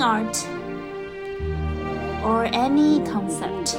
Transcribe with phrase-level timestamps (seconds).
[0.00, 0.46] defining art
[2.24, 3.76] or any concept,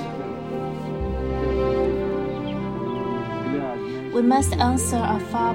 [4.14, 5.54] we must answer a far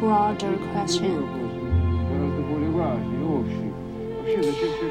[0.00, 1.22] broader question.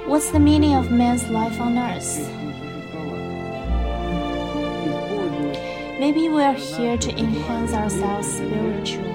[0.07, 2.29] What's the meaning of man's life on earth?
[5.99, 9.12] Maybe we're here to enhance ourselves spiritually.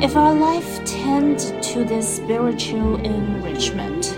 [0.00, 4.14] If our life tends to this spiritual enrichment,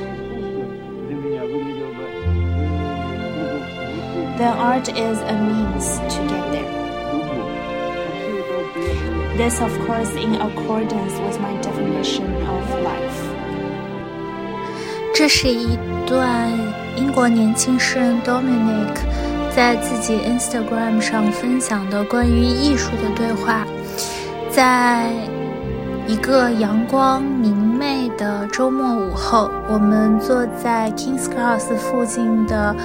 [4.38, 6.77] then art is a means to get there.
[9.36, 13.22] This, of course, in accordance with my definition of life.
[15.14, 16.50] 这是一段
[16.97, 18.95] 英国年轻诗人 Dominic
[19.55, 23.67] 在自己 Instagram 上分享的关于艺术的对话。
[24.50, 25.11] 在
[26.12, 32.76] 一个阳光明媚的周末午后，我们坐在 Kings Cross 附近的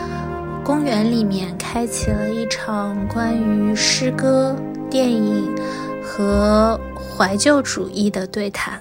[0.62, 4.54] 公园里面，开启了一场关于诗歌、
[4.88, 5.52] 电影
[6.00, 8.80] 和怀旧主义的对谈。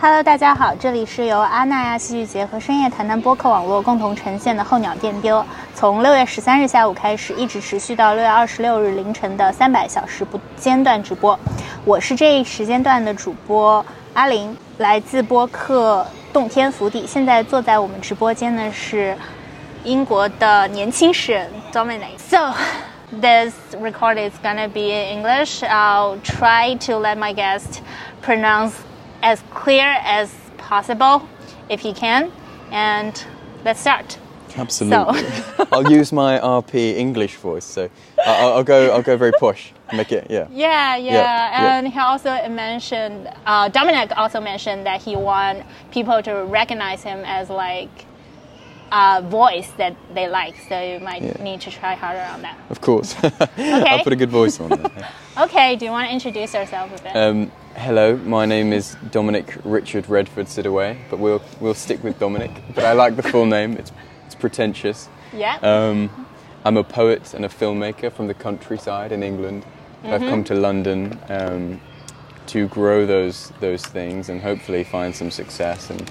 [0.00, 5.44] Hello，大家好，这里是由阿那亚戏剧节和深夜谈谈播客网络共同呈现的候鸟电丢，
[5.84, 11.38] 从六月十三日下午开始，一直持续到六月二十六日凌晨的三百小时不间断直播。
[11.84, 17.06] 我是这一时间段的主播阿林，来自播客洞天福地。
[17.06, 19.14] 现在坐在我们直播间的是
[19.84, 22.16] 英国的年轻诗人 Dominic。
[22.16, 22.54] So
[23.20, 25.62] this record is gonna be in English.
[25.64, 27.82] I'll try to let my guest
[28.24, 28.72] pronounce.
[29.20, 31.28] as clear as possible
[31.68, 32.30] if he can.
[32.72, 33.12] And
[33.66, 34.16] let's start.
[34.56, 35.22] Absolutely.
[35.24, 35.68] So.
[35.72, 37.90] I'll use my RP English voice, so
[38.24, 38.92] I'll, I'll, go.
[38.92, 39.72] I'll go very posh.
[39.92, 40.46] Make it, yeah.
[40.50, 41.12] Yeah, yeah.
[41.12, 41.92] yeah and yeah.
[41.92, 43.30] he also mentioned.
[43.46, 48.06] Uh, Dominic also mentioned that he want people to recognize him as like
[48.92, 50.56] a voice that they like.
[50.68, 51.42] So you might yeah.
[51.42, 52.58] need to try harder on that.
[52.70, 53.14] Of course.
[53.24, 53.84] okay.
[53.84, 55.10] I'll put a good voice on there.
[55.38, 55.76] okay.
[55.76, 57.16] Do you want to introduce yourself a bit?
[57.16, 62.52] Um, Hello, my name is Dominic Richard Redford Sidaway, but we'll we'll stick with Dominic.
[62.72, 63.90] But I like the full name; it's
[64.34, 65.08] it's pretentious.
[65.32, 65.58] Yeah.
[65.62, 66.26] Um,
[66.64, 69.62] I'm a poet and a filmmaker from the countryside in England.
[69.62, 70.12] Mm-hmm.
[70.12, 71.80] I've come to London um,
[72.46, 76.10] to grow those those things and hopefully find some success and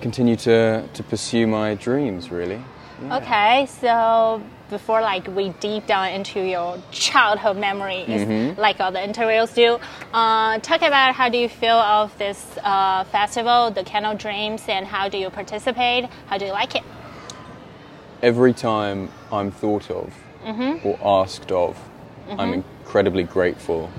[0.00, 2.30] continue to to pursue my dreams.
[2.30, 2.62] Really.
[3.02, 3.16] Yeah.
[3.16, 8.60] Okay, so before like we deep down into your childhood memories, mm-hmm.
[8.60, 9.78] like all the interviews do,
[10.12, 14.86] uh, talk about how do you feel of this uh, festival, the Canal Dreams, and
[14.86, 16.06] how do you participate?
[16.26, 16.82] How do you like it?
[18.22, 20.14] Every time I'm thought of
[20.44, 20.86] mm-hmm.
[20.86, 22.40] or asked of, mm-hmm.
[22.40, 23.90] I'm incredibly grateful.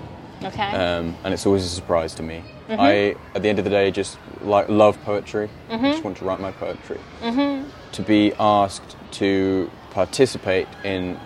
[0.44, 0.64] Okay.
[0.64, 2.44] Um, and it's always a surprise to me.
[2.68, 2.82] Mm-hmm.
[2.82, 5.50] I, at the end of the day, just like love poetry.
[5.70, 6.04] I just mm-hmm.
[6.04, 7.00] want to write my poetry.
[7.22, 7.70] Mm-hmm.
[7.92, 11.18] To be asked to participate in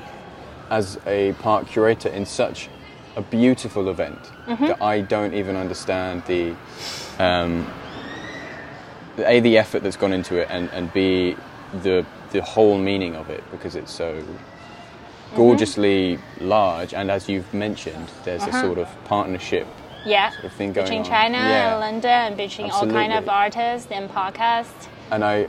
[0.70, 2.70] as a park curator in such
[3.16, 4.68] a beautiful event mm-hmm.
[4.68, 6.56] that I don't even understand the
[7.18, 7.68] um,
[9.18, 11.36] a the effort that's gone into it and, and b
[11.82, 15.36] the the whole meaning of it because it's so mm-hmm.
[15.36, 16.48] gorgeously mm-hmm.
[16.48, 18.58] large and as you've mentioned there's uh-huh.
[18.58, 19.68] a sort of partnership
[20.06, 21.08] yeah sort of thing going between on.
[21.08, 21.72] China yeah.
[21.72, 22.96] and London and between Absolutely.
[22.96, 25.48] all kind of artists and podcasts and I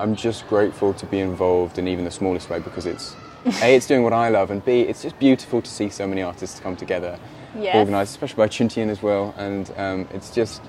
[0.00, 3.14] I'm just grateful to be involved in even the smallest way because it's
[3.62, 6.22] a it's doing what I love and b it's just beautiful to see so many
[6.22, 7.18] artists come together,
[7.56, 7.76] yes.
[7.76, 10.62] organised, especially by Chuntian as well, and um, it's just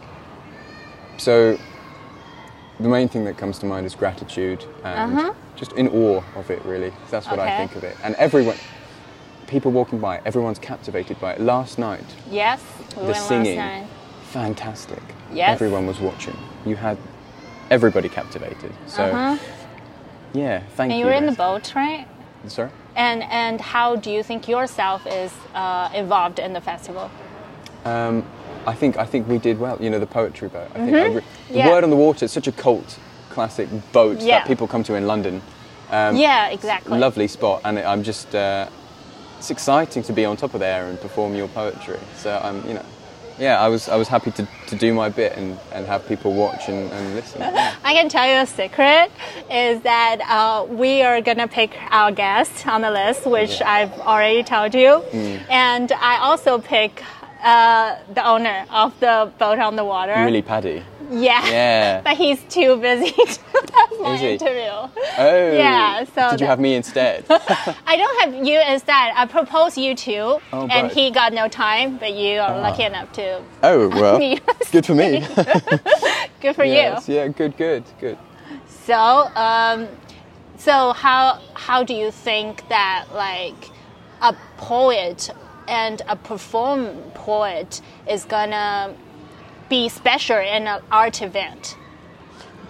[1.18, 1.58] so.
[2.80, 5.34] The main thing that comes to mind is gratitude and uh-huh.
[5.56, 6.66] just in awe of it.
[6.66, 7.54] Really, that's what okay.
[7.54, 7.96] I think of it.
[8.04, 8.58] And everyone,
[9.46, 11.42] people walking by, everyone's captivated by it.
[11.42, 12.64] Last night, yes,
[12.98, 13.88] we the singing,
[14.32, 15.04] fantastic.
[15.32, 16.38] Yes, everyone was watching.
[16.66, 16.98] You had
[17.72, 18.72] everybody captivated.
[18.86, 19.44] So, uh-huh.
[20.34, 20.92] yeah, thank and you.
[20.92, 22.06] And you were in the boat, right?
[22.48, 22.70] Sorry.
[22.96, 27.10] And and how do you think yourself is uh, involved in the festival?
[27.86, 28.24] Um,
[28.68, 29.78] I think I think we did well.
[29.82, 30.70] You know, the poetry boat.
[30.76, 31.14] I think mm-hmm.
[31.14, 31.70] I re- the yeah.
[31.70, 32.26] word on the water.
[32.26, 34.40] It's such a cult classic boat yeah.
[34.40, 35.42] that people come to in London.
[35.90, 37.00] Um, yeah, exactly.
[37.00, 38.36] Lovely spot, and I'm just.
[38.36, 38.70] Uh,
[39.42, 41.98] it's exciting to be on top of there and perform your poetry.
[42.16, 42.86] So I'm, you know,
[43.42, 46.32] yeah, I was I was happy to, to do my bit and, and have people
[46.34, 47.42] watch and, and listen.
[47.52, 47.76] Yeah.
[47.84, 49.12] I can tell you a secret
[49.50, 53.70] is that uh, we are gonna pick our guest on the list, which yeah.
[53.70, 55.42] I've already told you, mm.
[55.50, 57.04] and I also pick
[57.44, 60.14] uh, the owner of the boat on the water.
[60.14, 60.84] Really, Paddy.
[61.12, 61.46] Yeah.
[61.50, 62.02] Yeah.
[62.06, 64.72] But he's too busy to have my interview.
[65.18, 65.52] Oh.
[65.54, 67.26] Yeah, so Did you have me instead?
[67.30, 69.12] I don't have you instead.
[69.16, 71.98] I proposed you two, Oh, and he got no time.
[71.98, 72.62] But you are Ah.
[72.62, 73.42] lucky enough to.
[73.64, 74.18] oh well.
[74.72, 75.20] Good for me.
[76.42, 77.08] Good for yes.
[77.10, 77.16] you.
[77.16, 77.28] Yeah.
[77.28, 77.58] Good.
[77.58, 77.84] Good.
[78.00, 78.18] Good.
[78.86, 78.96] So,
[79.36, 79.88] um,
[80.58, 83.62] so how how do you think that like
[84.22, 85.30] a poet
[85.68, 88.94] and a perform poet is gonna
[89.72, 91.78] be special in an art event?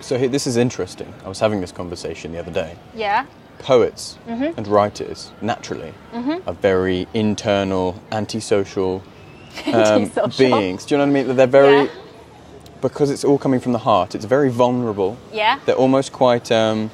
[0.01, 1.11] So here, this is interesting.
[1.25, 2.77] I was having this conversation the other day.
[2.95, 3.25] Yeah.
[3.59, 4.57] Poets Mm-hmm.
[4.57, 9.03] and writers, naturally, are very internal, antisocial,
[9.65, 10.49] um, Antisocial.
[10.59, 10.85] beings.
[10.85, 11.35] Do you know what I mean?
[11.35, 11.89] They're very Yeah.
[12.81, 14.13] because it's all coming from the heart.
[14.15, 15.17] It's very vulnerable.
[15.33, 15.59] Yeah.
[15.65, 16.89] They're almost quite um,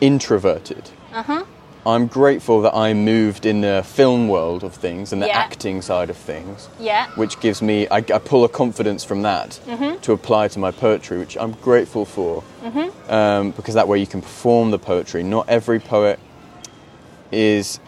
[0.00, 0.90] introverted.
[1.12, 1.44] Uh huh.
[1.86, 5.38] I'm grateful that I moved in the film world of things and the Yeah.
[5.38, 7.08] acting side of things, Yeah.
[7.14, 10.00] which gives me, I, I pull a confidence from that Mm-hmm.
[10.00, 12.42] to apply to my poetry, which I'm grateful for.
[12.64, 13.12] Mm-hmm.
[13.12, 15.22] Um, because that way you can perform the poetry.
[15.22, 16.18] Not every poet
[17.30, 17.80] is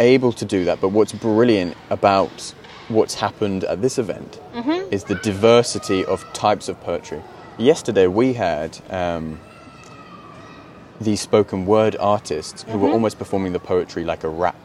[0.00, 2.52] able to do that, but what's brilliant about
[2.88, 4.92] what's happened at this event Mm-hmm.
[4.92, 7.22] is the diversity of types of poetry.
[7.58, 8.78] Yesterday we had.
[8.90, 9.38] Um,
[11.00, 14.56] these spoken word artists who were almost performing the poetry like a rap,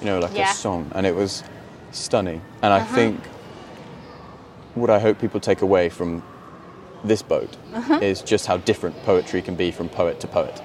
[0.00, 0.36] you know, like Mm-hmm.
[0.38, 0.42] Yeah.
[0.44, 0.52] Uh-huh.
[0.52, 1.44] a song, and it was
[1.92, 2.40] stunning.
[2.62, 3.20] And I think
[4.74, 6.22] what I hope people take away from
[7.04, 7.98] this boat Uh-huh.
[8.02, 10.62] is just how different poetry can be from poet to poet.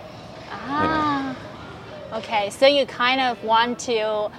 [0.51, 1.35] Ah.
[2.13, 4.31] Okay, so you kind of want to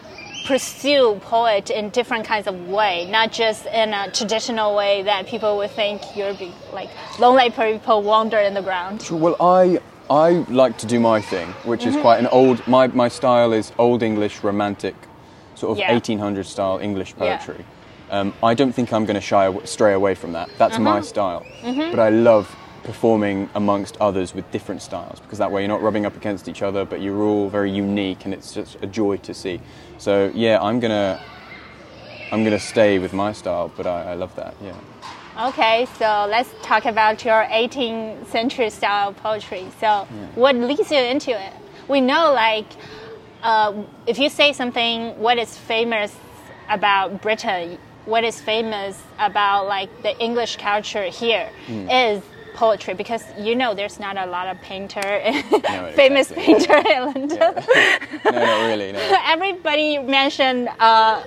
[0.47, 5.56] pursue poet in different kinds of way, not just in a traditional way that people
[5.59, 6.35] would think you're
[6.73, 6.88] like
[7.21, 9.06] lonely people wander in the ground.
[9.12, 9.79] Well, I
[10.11, 11.89] I like to do my thing, which Mm-hmm.
[11.99, 12.67] is quite an old.
[12.67, 14.97] My my style is old English romantic,
[15.55, 15.93] sort of Yeah.
[15.93, 17.37] 1800 style English Yeah.
[17.37, 17.65] poetry.
[18.11, 20.49] Um, I don't think I'm going to shy stray away from that.
[20.59, 20.83] That's Uh-huh.
[20.95, 21.47] my style.
[21.62, 21.91] Mm-hmm.
[21.93, 22.47] But I love
[22.83, 26.62] performing amongst others with different styles because that way you're not rubbing up against each
[26.62, 29.61] other, but you're all very unique, and it's just a joy to see.
[29.99, 31.21] So yeah, I'm gonna
[32.33, 34.55] I'm gonna stay with my style, but I, I love that.
[34.65, 34.73] Yeah.
[35.38, 39.67] Okay, so let's talk about your 18th century style poetry.
[39.81, 41.53] So, what leads you into it?
[41.88, 42.67] We know, like,
[43.43, 46.15] uh, if you say something, what is famous
[46.69, 52.23] about Britain, what is famous about like the English culture here is
[52.55, 55.00] poetry because you know there's not a lot of painter,
[55.94, 56.43] famous exactly.
[56.43, 57.65] painter in London.
[58.25, 58.93] No, not really.
[58.93, 59.23] No.
[59.26, 61.23] Everybody mentioned uh,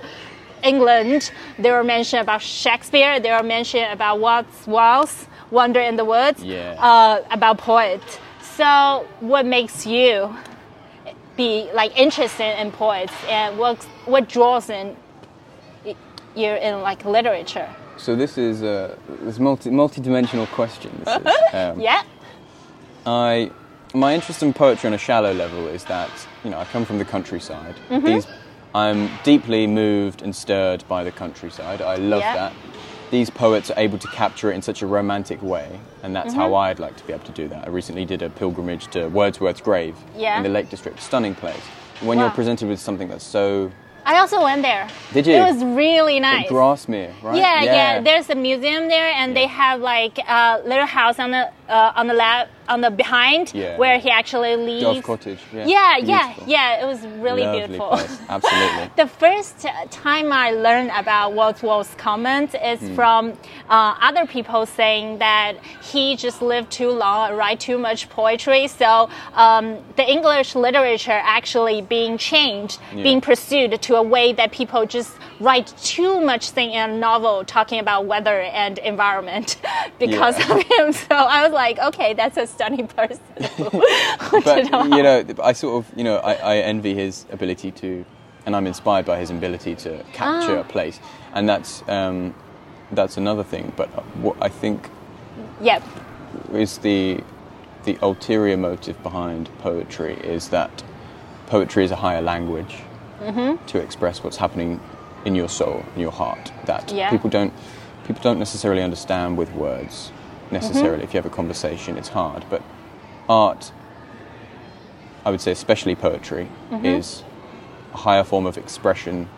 [0.64, 1.30] England.
[1.58, 3.20] They were mentioned about Shakespeare.
[3.20, 6.42] They were mentioned about Wordsworth, Wonder in the Woods.
[6.42, 6.76] Yeah.
[6.78, 8.18] Uh, about poets.
[8.40, 10.34] So, what makes you
[11.36, 14.96] be like interested in poets, and what what draws in
[15.84, 17.68] you in like literature?
[17.96, 20.90] So this is a this multi multi-dimensional question.
[21.04, 21.32] This is.
[21.52, 22.02] Um, Yeah.
[23.06, 23.50] I
[23.94, 26.10] my interest in poetry on a shallow level is that
[26.42, 27.76] you know I come from the countryside.
[27.88, 28.06] Mm-hmm.
[28.06, 28.26] These
[28.74, 31.80] I'm deeply moved and stirred by the countryside.
[31.80, 32.34] I love Yeah.
[32.34, 32.52] that.
[33.10, 36.46] These poets are able to capture it in such a romantic way, and that's how
[36.46, 36.54] Mm-hmm.
[36.56, 37.66] I'd like to be able to do that.
[37.66, 40.36] I recently did a pilgrimage to Wordsworth's grave Yeah.
[40.38, 41.00] in the Lake District.
[41.00, 41.60] Stunning place.
[42.00, 42.24] When Wow.
[42.24, 43.70] you're presented with something that's so
[44.06, 44.86] I also went there.
[45.14, 45.32] Did you?
[45.34, 46.46] It was really nice.
[46.50, 47.36] Grasmere, right?
[47.38, 51.48] Yeah, yeah, There's a museum there, and they have like a little house on the
[51.68, 53.76] uh, on the lab on the behind Yeah.
[53.76, 54.82] where he actually lives.
[54.82, 55.38] Dove Cottage.
[55.52, 56.82] Yeah, Yeah, yeah, yeah.
[56.82, 57.88] It was really Lovely beautiful.
[57.88, 58.18] place.
[58.28, 58.90] Absolutely.
[58.96, 62.94] The first time I learned about Wordsworth's comments is Hmm.
[62.94, 63.32] from
[63.68, 65.56] uh, other people saying that
[65.92, 68.66] he just lived too long write too much poetry.
[68.68, 74.86] So um, the English literature actually being changed, being pursued to a way that people
[74.86, 75.12] just
[75.44, 79.56] write too much thing in a novel talking about weather and environment
[79.98, 80.52] because Yeah.
[80.56, 80.92] of him.
[81.08, 83.20] So I was like, okay, that's a stunning person.
[84.44, 88.04] but you know, I sort of, you know, I, I envy his ability to,
[88.46, 90.60] and I'm inspired by his ability to capture Ah.
[90.60, 91.00] a place,
[91.34, 92.34] and that's um,
[92.92, 93.72] that's another thing.
[93.76, 93.88] But
[94.24, 94.88] what I think
[95.60, 95.82] Yep.
[96.52, 97.20] is the
[97.84, 100.82] the ulterior motive behind poetry is that
[101.46, 102.76] poetry is a higher language
[103.22, 103.64] Mm-hmm.
[103.66, 104.80] to express what's happening
[105.24, 106.52] in your soul, in your heart.
[106.66, 107.10] That Yeah.
[107.10, 107.52] people don't
[108.06, 110.12] people don't necessarily understand with words.
[110.50, 111.04] Necessarily, Mm-hmm.
[111.04, 112.44] if you have a conversation, it's hard.
[112.50, 112.60] But
[113.28, 113.72] art,
[115.24, 116.84] I would say, especially poetry, Mm-hmm.
[116.86, 117.22] is
[117.94, 119.28] a higher form of expression,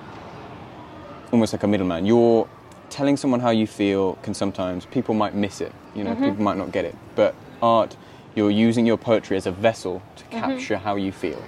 [1.32, 2.06] almost like a middleman.
[2.06, 2.48] You're
[2.90, 5.72] telling someone how you feel can sometimes people might miss it.
[5.94, 6.96] You know, people might not get it.
[7.14, 7.96] But art,
[8.34, 11.42] you're using your poetry as a vessel to capture how you feel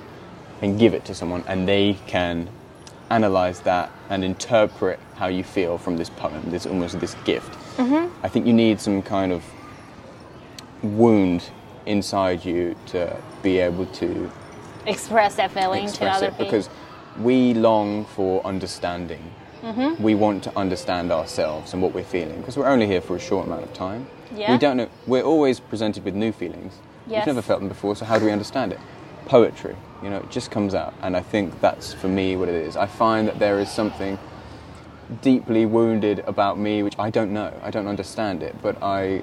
[0.62, 2.48] and give it to someone, and they can
[3.10, 6.42] analyze that and interpret how you feel from this poem.
[6.50, 7.56] There's almost this gift.
[7.78, 9.44] I think you need some kind of
[10.82, 11.50] wound
[11.86, 14.30] inside you to be able to
[14.86, 16.44] Express that feeling to other people.
[16.44, 16.68] because
[17.20, 19.32] we long for understanding.
[19.62, 20.02] Mm-hmm.
[20.02, 23.20] We want to understand ourselves and what we're feeling because we're only here for a
[23.20, 24.06] short amount of time.
[24.34, 24.52] Yeah.
[24.52, 24.88] We don't know.
[25.06, 26.74] We're always presented with new feelings.
[27.06, 27.26] Yes.
[27.26, 28.78] We've never felt them before, so how do we understand it?
[29.26, 32.54] Poetry, you know, it just comes out, and I think that's for me what it
[32.54, 32.76] is.
[32.76, 34.18] I find that there is something
[35.22, 37.52] deeply wounded about me, which I don't know.
[37.62, 39.22] I don't understand it, but I,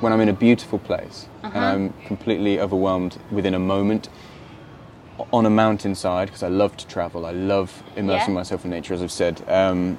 [0.00, 1.56] when I'm in a beautiful place Uh-huh.
[1.56, 4.08] and I'm completely overwhelmed within a moment
[5.32, 8.40] on a mountainside, because I love to travel, I love immersing Yeah.
[8.40, 9.42] myself in nature, as I've said.
[9.48, 9.98] Um,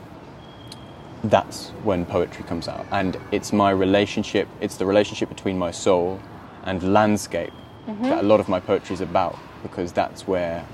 [1.24, 4.48] that's when poetry comes out, and it's my relationship.
[4.60, 6.19] It's the relationship between my soul
[6.63, 7.53] and landscape
[7.88, 8.03] Mm-hmm.
[8.03, 10.65] that a lot of my poetry is about, because that's where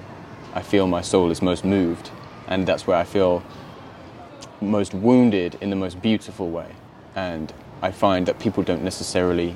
[0.54, 2.12] I feel my soul is most moved,
[2.48, 3.44] and that's where I feel
[4.62, 6.68] most wounded in the most beautiful way.
[7.16, 9.56] And I find that people don't necessarily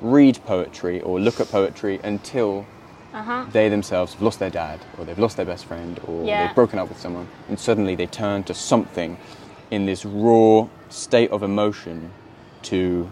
[0.00, 2.64] read poetry or look at poetry until
[3.12, 3.44] Uh-huh.
[3.52, 6.46] they themselves have lost their dad, or they've lost their best friend, or Yeah.
[6.46, 9.16] they've broken up with someone, and suddenly they turn to something
[9.70, 12.10] in this raw state of emotion
[12.62, 13.08] to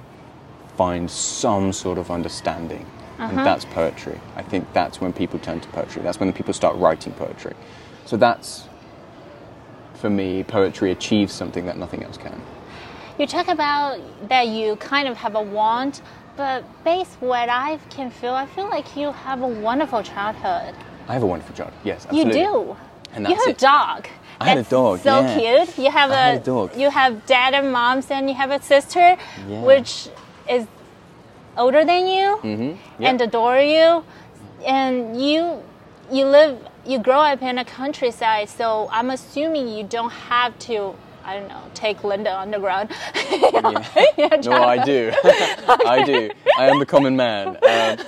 [0.76, 2.87] find some sort of understanding.
[3.18, 3.28] Uh-huh.
[3.37, 4.20] And that's poetry.
[4.37, 6.02] I think that's when people turn to poetry.
[6.02, 7.54] That's when people start writing poetry.
[8.04, 8.68] So that's,
[9.94, 12.40] for me, poetry achieves something that nothing else can.
[13.18, 16.02] You talk about that you kind of have a want,
[16.37, 20.75] but based what I can feel, I feel like you have a wonderful childhood.
[21.08, 21.80] I have a wonderful childhood.
[21.85, 22.76] Yes, You do.
[23.14, 23.56] And that's you have it.
[23.56, 24.08] a dog.
[24.38, 25.38] I had a dog, So yeah.
[25.64, 25.78] cute.
[25.78, 26.76] You have a, a dog.
[26.76, 29.16] You have dad and moms, and you have a sister,
[29.49, 29.62] Yeah.
[29.62, 30.08] which
[30.50, 30.66] is
[31.57, 33.03] older than you Mm-hmm.
[33.03, 33.11] Yeah.
[33.11, 34.05] and adore you,
[34.67, 35.63] and you
[36.11, 38.49] you live you grow up in a countryside.
[38.49, 40.95] So I'm assuming you don't have to.
[41.25, 41.61] I don't know.
[41.75, 42.91] Take London Underground.
[43.33, 45.13] Yeah, no, I do.
[45.25, 46.31] I do.
[46.57, 47.49] I am the common man.
[47.49, 47.57] Um,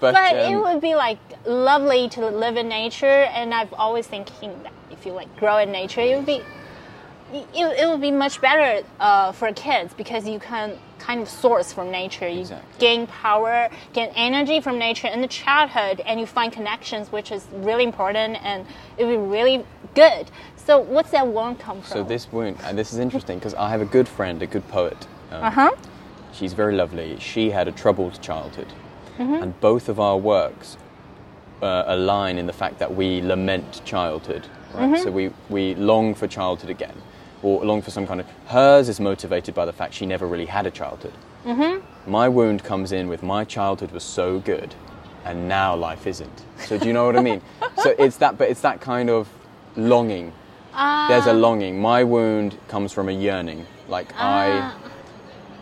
[0.00, 4.06] but But it um, would be like lovely to live in nature, and I've always
[4.06, 6.40] thinking that if you like grow in nature, it would be
[7.32, 11.72] it, it would be much better uh, for kids because you can kind of source
[11.72, 12.28] from nature.
[12.28, 12.78] You Exactly.
[12.78, 17.46] gain power, gain energy from nature in the childhood, and you find connections, which is
[17.52, 18.66] really important, and
[18.98, 20.30] it would be really good.
[20.56, 21.92] So, what's that one come from?
[21.92, 24.66] so this wound, and this is interesting because I have a good friend, a good
[24.68, 25.06] poet.
[25.32, 25.70] Um, Uh huh.
[26.32, 27.18] She's very lovely.
[27.18, 28.68] She had a troubled childhood,
[29.18, 29.42] Mm-hmm.
[29.42, 30.76] and both of our works
[31.62, 34.46] uh, align in the fact that we lament childhood.
[34.74, 34.84] Right?
[34.90, 35.02] Mm-hmm.
[35.02, 36.96] So we we long for childhood again,
[37.42, 38.26] or long for some kind of.
[38.46, 41.12] Hers is motivated by the fact she never really had a childhood.
[41.44, 42.10] Mm-hmm.
[42.10, 44.74] My wound comes in with my childhood was so good,
[45.24, 46.44] and now life isn't.
[46.58, 47.42] So do you know what I mean?
[47.82, 49.28] so it's that, but it's that kind of
[49.76, 50.32] longing.
[51.08, 51.80] There's a longing.
[51.80, 53.66] My wound comes from a yearning.
[53.88, 54.78] Like I, Ah.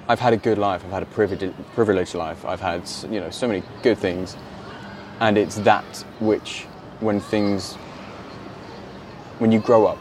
[0.08, 0.84] I've had a good life.
[0.84, 2.44] I've had a privileged, privileged life.
[2.44, 4.36] I've had you know so many good things,
[5.20, 5.84] and it's that
[6.20, 6.66] which,
[7.00, 7.74] when things,
[9.38, 9.98] when you grow up,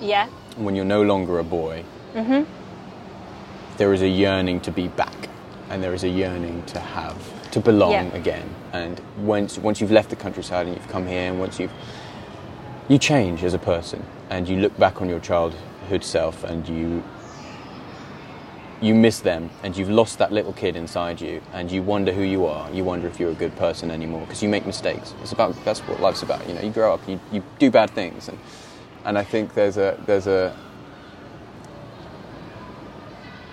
[0.00, 0.28] Yeah.
[0.56, 2.44] When you're no longer a boy, mm-hmm.
[3.76, 5.28] there is a yearning to be back,
[5.68, 8.16] and there is a yearning to have to belong Yeah.
[8.16, 8.48] again.
[8.72, 11.72] And once once you've left the countryside and you've come here, and once you've
[12.88, 17.02] you change as a person, and you look back on your childhood self, and you
[18.80, 22.22] you miss them, and you've lost that little kid inside you, and you wonder who
[22.22, 22.70] you are.
[22.72, 25.14] You wonder if you're a good person anymore because you make mistakes.
[25.22, 26.46] It's about that's what life's about.
[26.48, 28.38] You know, you grow up, you, you do bad things, and
[29.04, 30.56] and I think there's a there's a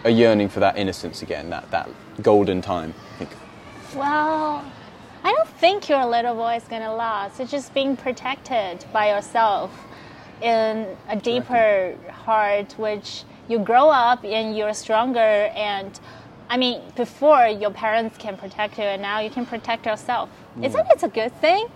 [0.03, 1.89] a yearning for that innocence again, that that
[2.21, 2.93] golden time.
[3.13, 3.31] I think.
[3.95, 4.63] Well,
[5.23, 7.39] I don't think your little boy is gonna last.
[7.39, 9.71] It's just being protected by yourself
[10.41, 15.19] in a deeper heart, which you grow up and you're stronger.
[15.19, 15.99] And
[16.49, 20.29] I mean, before your parents can protect you, and now you can protect yourself.
[20.61, 20.93] Isn't mm.
[20.93, 21.67] it a good thing?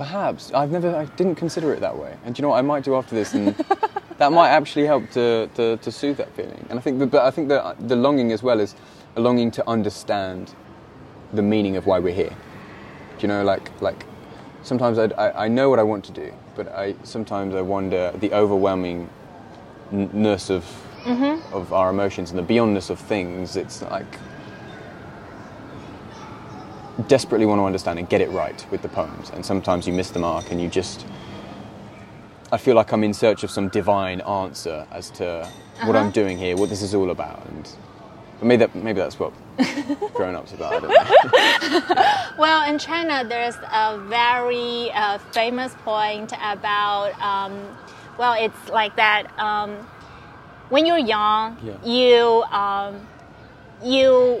[0.00, 2.16] Perhaps I've never, I didn't consider it that way.
[2.24, 3.48] And do you know what I might do after this, and
[4.16, 6.64] that might actually help to, to, to soothe that feeling.
[6.70, 8.74] And I think, the, but I think the the longing as well is
[9.16, 10.54] a longing to understand
[11.34, 12.30] the meaning of why we're here.
[12.30, 14.06] Do you know, like like
[14.62, 18.10] sometimes I, I, I know what I want to do, but I sometimes I wonder
[18.18, 20.64] the overwhelmingness of
[21.04, 21.54] mm-hmm.
[21.54, 23.54] of our emotions and the beyondness of things.
[23.54, 24.16] It's like
[27.08, 30.10] desperately want to understand and get it right with the poems, and sometimes you miss
[30.10, 31.06] the mark, and you just.
[32.52, 35.48] I feel like I'm in search of some divine answer as to
[35.84, 37.68] what I'm doing here, what this is all about, and
[38.42, 39.32] maybe that, maybe that's what
[40.14, 40.72] grown ups about.
[40.74, 42.04] I don't know.
[42.38, 47.76] Well, in China, there's a very uh, famous point about, um,
[48.18, 49.26] well, it's like that.
[49.38, 49.76] Um,
[50.70, 51.74] when you're young, Yeah.
[51.84, 53.06] you um,
[53.84, 54.40] you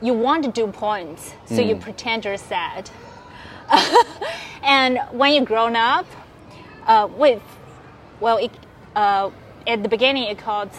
[0.00, 2.90] you want to do poems, so you pretend you're sad.
[4.62, 6.06] and when you grown up,
[6.86, 7.40] uh, with
[8.20, 8.50] well, it,
[8.94, 9.30] uh,
[9.66, 10.70] at the beginning it called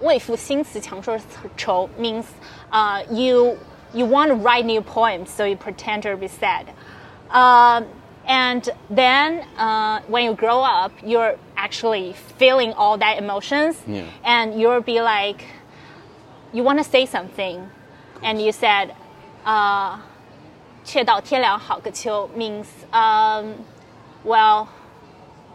[0.00, 1.18] 为赋新词强说
[1.56, 2.24] 愁 means
[2.72, 3.56] uh, you
[3.92, 6.66] you want to write new poems, so you pretend to be sad.
[7.30, 7.86] Um,
[8.26, 14.04] and then uh, when you grow up, you're actually feeling all that emotions, Yeah.
[14.24, 15.44] and you'll be like,
[16.52, 17.68] you want to say something,
[18.24, 18.94] and you said,
[19.44, 19.98] uh,
[20.84, 23.54] 却道天凉好个秋 means, um,
[24.24, 24.66] well,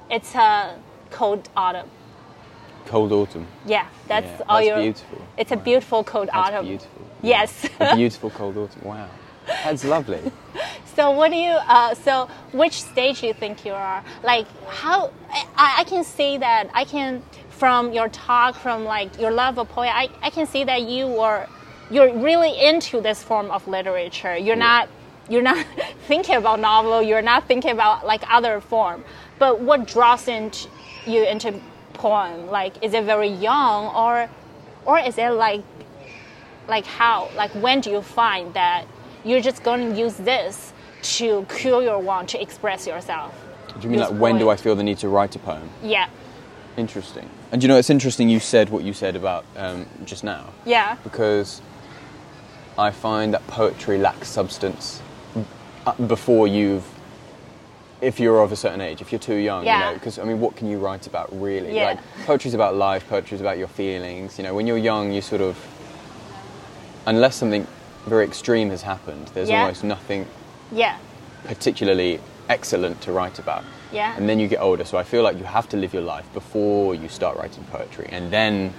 [0.09, 0.75] it's a
[1.11, 1.87] cold autumn.
[2.89, 3.45] Cold autumn.
[3.65, 4.81] Yeah, that's Yeah, all that's your.
[4.81, 5.17] beautiful.
[5.37, 5.63] It's a Wow.
[5.63, 6.65] beautiful cold That's autumn.
[6.67, 7.01] beautiful.
[7.21, 7.67] Yes.
[7.79, 8.81] A beautiful cold autumn.
[8.83, 9.07] Wow.
[9.63, 10.19] That's lovely.
[10.95, 11.51] So what do you?
[11.67, 14.03] Uh, so which stage do you think you are?
[14.23, 15.11] Like how?
[15.57, 19.67] I, I can see that I can from your talk, from like your love of
[19.69, 19.91] poetry.
[19.93, 21.47] I, I can see that you are
[21.90, 24.36] you're really into this form of literature.
[24.36, 24.88] You're not
[25.28, 25.64] you're not
[26.06, 27.02] thinking about novel.
[27.02, 29.04] You're not thinking about like other form.
[29.38, 30.68] But what draws into
[31.06, 31.60] you into
[31.94, 32.46] poem?
[32.48, 34.28] Like is it very young or
[34.86, 35.62] or is it like
[36.68, 38.84] like how like when do you find that
[39.24, 43.34] you're just going to use this to cure your want to express yourself
[43.68, 45.68] Do you mean Use like when do I feel the need to write a poem?
[45.82, 46.08] yeah
[46.76, 47.28] Interesting.
[47.52, 50.52] And you know, it's interesting you said what you said about um, just now.
[50.64, 51.60] yeah because
[52.78, 55.02] I find that poetry lacks substance
[55.86, 56.84] uh, before you've,
[58.00, 59.88] if you're of a certain age, if you're too young, you Yeah.
[59.90, 61.74] know, because I mean, what can you write about really?
[61.74, 61.84] Yeah.
[61.86, 65.40] Like, poetry's about life, poetry's about your feelings, you know, when you're young, you sort
[65.42, 65.56] of,
[67.06, 67.66] unless something
[68.06, 69.62] very extreme has happened, there's Yeah.
[69.62, 70.26] almost nothing
[70.72, 70.96] yeah
[71.44, 73.64] particularly excellent to write about.
[73.92, 74.14] Yeah.
[74.16, 76.26] And then you get older, so I feel like you have to live your life
[76.34, 78.72] before you start writing poetry, and then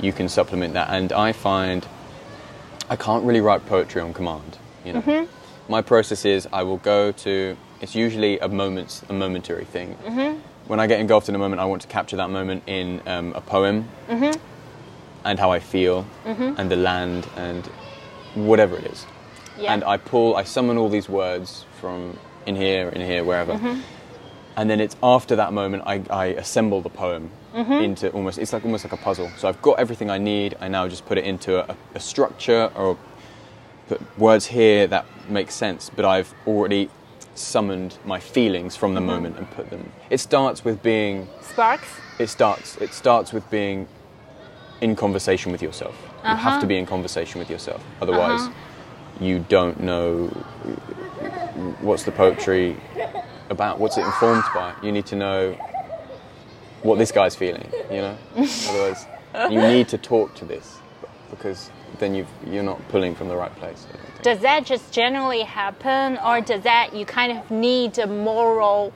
[0.00, 0.88] you can supplement that.
[0.90, 1.84] And I find
[2.90, 4.58] I can't really write poetry on command.
[4.84, 5.72] You know, Mm-hmm.
[5.72, 7.56] my process is I will go to.
[7.80, 9.96] It's usually a moment, a momentary thing.
[10.04, 10.38] Mm-hmm.
[10.68, 13.32] When I get engulfed in a moment, I want to capture that moment in um,
[13.34, 14.38] a poem, Mm-hmm.
[15.24, 17.64] and how I feel, and the land, and
[18.34, 19.06] whatever it is
[19.58, 23.52] yeah and I pull, I summon all these words from in here, in here, wherever.
[23.52, 23.80] Mm-hmm.
[24.56, 27.72] And then it's after that moment I, I assemble the poem Mm-hmm.
[27.72, 29.30] into almost, it's like almost like a puzzle.
[29.36, 30.56] So I've got everything I need.
[30.60, 32.96] I now just put it into a, a structure or
[33.88, 36.88] put words here that make sense, but I've already
[37.34, 39.06] summoned my feelings from the Mm-hmm.
[39.06, 39.90] moment and put them.
[40.10, 41.88] It starts with being sparks
[42.18, 43.86] it starts it starts with being
[44.80, 46.50] in conversation with yourself you Uh-huh.
[46.50, 48.48] have to be in conversation with yourself otherwise
[49.20, 50.28] you don't know
[51.80, 52.76] what's the poetry
[53.50, 55.56] about what's it informed by you need to know
[56.82, 58.16] what this guy's feeling you know?
[58.36, 59.06] Otherwise
[59.50, 60.78] you need to talk to this
[61.30, 63.86] because then you've, you're not pulling from the right place
[64.22, 68.92] does that just generally happen or does that you kind of need a moral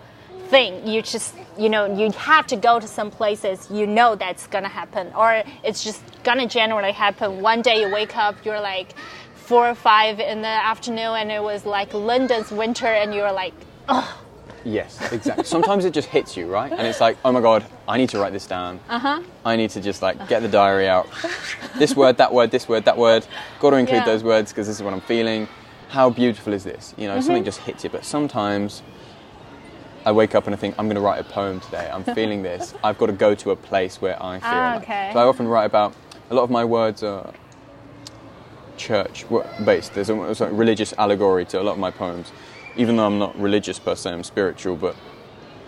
[0.48, 0.86] thing?
[0.86, 4.68] You just you know you have to go to some places you know that's gonna
[4.68, 7.40] happen or it's just gonna generally happen.
[7.40, 8.94] One day you wake up you're like
[9.34, 13.54] four or five in the afternoon and it was like london's winter and you're like
[13.88, 14.25] oh
[14.66, 15.44] Yes, exactly.
[15.44, 16.72] Sometimes it just hits you, right?
[16.72, 18.80] And it's like, oh my god, I need to write this down.
[18.88, 19.22] Uh Uh-huh.
[19.44, 21.06] I need to just like get the diary out.
[21.78, 23.24] this word, that word, this word, that word.
[23.60, 24.06] Got to include Yeah.
[24.12, 25.46] those words because this is what I'm feeling.
[25.90, 26.94] How beautiful is this?
[26.96, 27.26] You know, Mm-hmm.
[27.26, 27.90] something just hits you.
[27.90, 28.82] But sometimes
[30.04, 31.88] I wake up and I think I'm going to write a poem today.
[31.94, 32.74] I'm feeling this.
[32.82, 34.50] I've got to go to a place where I feel.
[34.50, 35.10] Ah, like- okay.
[35.12, 35.94] So I often write about.
[36.30, 37.32] A lot of my words are
[38.76, 39.24] church
[39.64, 39.94] based.
[39.94, 40.14] There's a
[40.50, 42.32] religious allegory to a lot of my poems.
[42.76, 44.96] Even though I'm not religious per se, I'm spiritual, but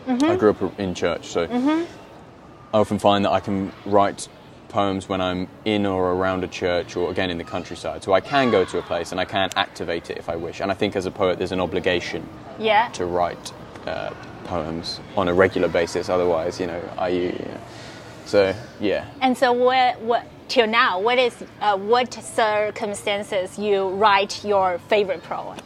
[0.07, 1.47] I grew up in church, so
[2.73, 4.29] I often find that I can write
[4.69, 8.03] poems when I'm in or around a church or again in the countryside.
[8.03, 10.61] So I can go to a place and I can activate it if I wish.
[10.61, 13.53] And I think as a poet, there's an obligation yeah to write
[13.87, 14.13] uh,
[14.45, 16.09] poems on a regular basis.
[16.09, 17.09] Otherwise, you know, I.
[17.09, 17.61] You know,
[18.27, 19.07] so yeah.
[19.23, 25.23] and so what what till now what is uh, what circumstances you write your favorite
[25.23, 25.59] poem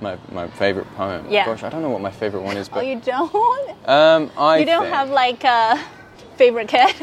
[0.00, 1.26] My, my favorite poem.
[1.28, 1.44] Yeah.
[1.44, 4.58] Gosh, I don't know what my favorite one is, oh but you don't um, I
[4.58, 5.80] you don't think- have like a
[6.36, 6.94] favorite kid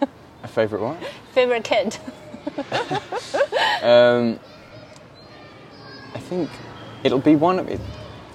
[0.42, 0.96] a favorite one.
[1.32, 1.98] favorite kid
[3.82, 4.38] Um,
[6.14, 6.48] I think
[7.04, 7.80] it'll be one of it.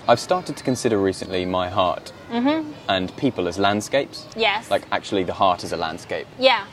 [0.07, 2.11] I've started to consider recently my heart
[2.87, 4.27] and people as landscapes.
[4.35, 6.27] yes Like actually, the heart is a landscape.
[6.39, 6.65] yeah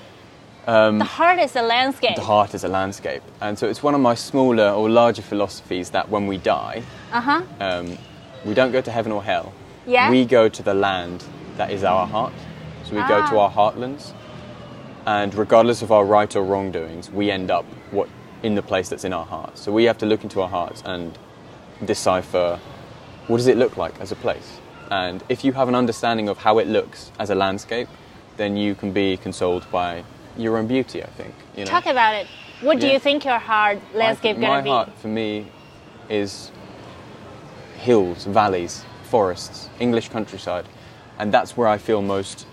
[0.67, 3.95] the heart is a landscape Um, The heart is a landscape, and so it's one
[3.95, 7.99] of my smaller or larger philosophies that when we die, uh-huh um,
[8.45, 9.53] we don't go to heaven or hell.
[9.87, 10.11] Yeah.
[10.11, 11.25] We go to the land
[11.57, 12.33] that is our heart.
[12.85, 13.43] So we go to Ah.
[13.45, 14.13] our heartlands,
[15.07, 18.09] and regardless of our right or wrongdoings, we end up what
[18.43, 19.61] in the place that's in our hearts.
[19.61, 21.19] So we have to look into our hearts and
[21.85, 22.59] decipher
[23.29, 24.59] what does it look like as a place.
[24.91, 27.89] And if you have an understanding of how it looks as a landscape,
[28.37, 30.03] then you can be consoled by
[30.41, 31.03] your own beauty.
[31.03, 31.35] I think.
[31.57, 31.71] You know?
[31.71, 32.27] Talk about it.
[32.61, 32.95] What do Yeah.
[32.95, 34.71] you think your heart landscape my, gonna my be?
[34.71, 35.47] heart for me
[36.09, 36.51] is
[37.79, 40.67] hills, valleys, forests, English countryside,
[41.19, 42.47] and that's where I feel most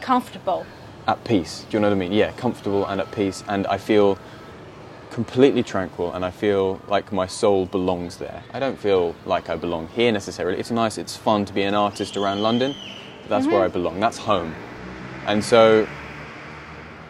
[0.00, 0.66] Comfortable.
[1.06, 1.64] at peace.
[1.70, 2.12] Do you know what I mean?
[2.12, 4.18] Yeah, comfortable and at peace, and I feel
[5.10, 8.42] completely tranquil, and I feel like my soul belongs there.
[8.52, 10.58] I don't feel like I belong here necessarily.
[10.58, 12.74] It's nice, it's fun to be an artist around London.
[13.22, 13.64] But that's where mm-hmm.
[13.64, 14.00] I belong.
[14.00, 14.54] That's home,
[15.26, 15.86] and so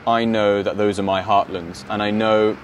[0.08, 2.56] I know that those are my heartlands, and I know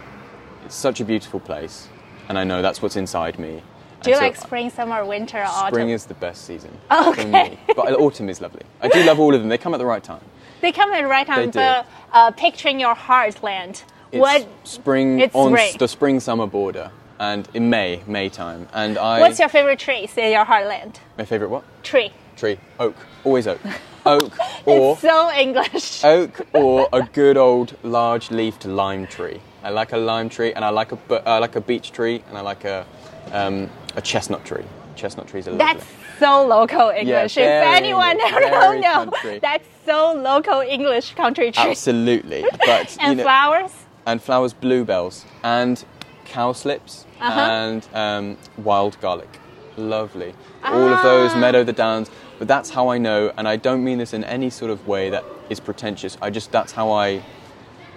[0.65, 1.89] it's such a beautiful place,
[2.31, 3.63] and I know that's what's inside me.
[4.01, 5.75] Do you so like spring, summer, winter, or autumn?
[5.75, 7.23] Spring is the best season Okay.
[7.23, 8.63] for me, but autumn is lovely.
[8.81, 9.51] I do love all of them.
[9.51, 10.23] They come at the right time.
[10.63, 11.59] They come at the right time, do.
[11.59, 13.83] but uh, picturing your heartland.
[14.11, 14.49] It's what?
[14.65, 15.77] spring It's on spring.
[15.79, 19.21] the spring summer border, and in May, May time, and I.
[19.21, 20.97] What's your favorite tree in your heartland?
[21.19, 21.51] my favorite?
[21.51, 22.11] What Tree.
[22.39, 22.59] tree?
[22.81, 22.97] Oak.
[23.23, 23.61] Always oak.
[24.07, 24.33] Oak
[24.67, 26.05] or It's so English.
[26.17, 29.41] oak or a good old large leafed lime tree.
[29.63, 32.37] I like a lime tree, and I like a I like a beech tree, and
[32.37, 32.85] I like a
[33.33, 34.65] um, a chestnut tree.
[34.97, 35.67] Chestnut trees are lovely.
[35.67, 35.87] That's
[36.19, 37.37] so local English.
[37.37, 39.39] if very, anyone very don't know, country.
[39.41, 41.71] that's so local English country tree.
[41.71, 43.73] Absolutely, but And you know, flowers.
[44.07, 45.83] and flowers, bluebells, and
[46.27, 47.41] cowslips, Uh-huh.
[47.41, 49.41] and um, wild garlic.
[49.77, 50.35] Lovely.
[50.63, 51.39] All of those, Ah.
[51.39, 52.09] meadow the downs.
[52.45, 55.09] But that's how I know, and I don't mean this in any sort of way
[55.09, 56.19] that is pretentious.
[56.21, 57.23] I just, that's how I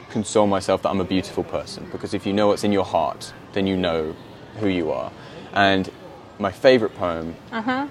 [0.10, 1.86] console myself that I'm a beautiful person.
[1.92, 4.16] Because if you know what's in your heart, then you know
[4.62, 5.12] who you are.
[5.52, 5.92] And
[6.40, 7.88] my favorite poem, Uh-huh.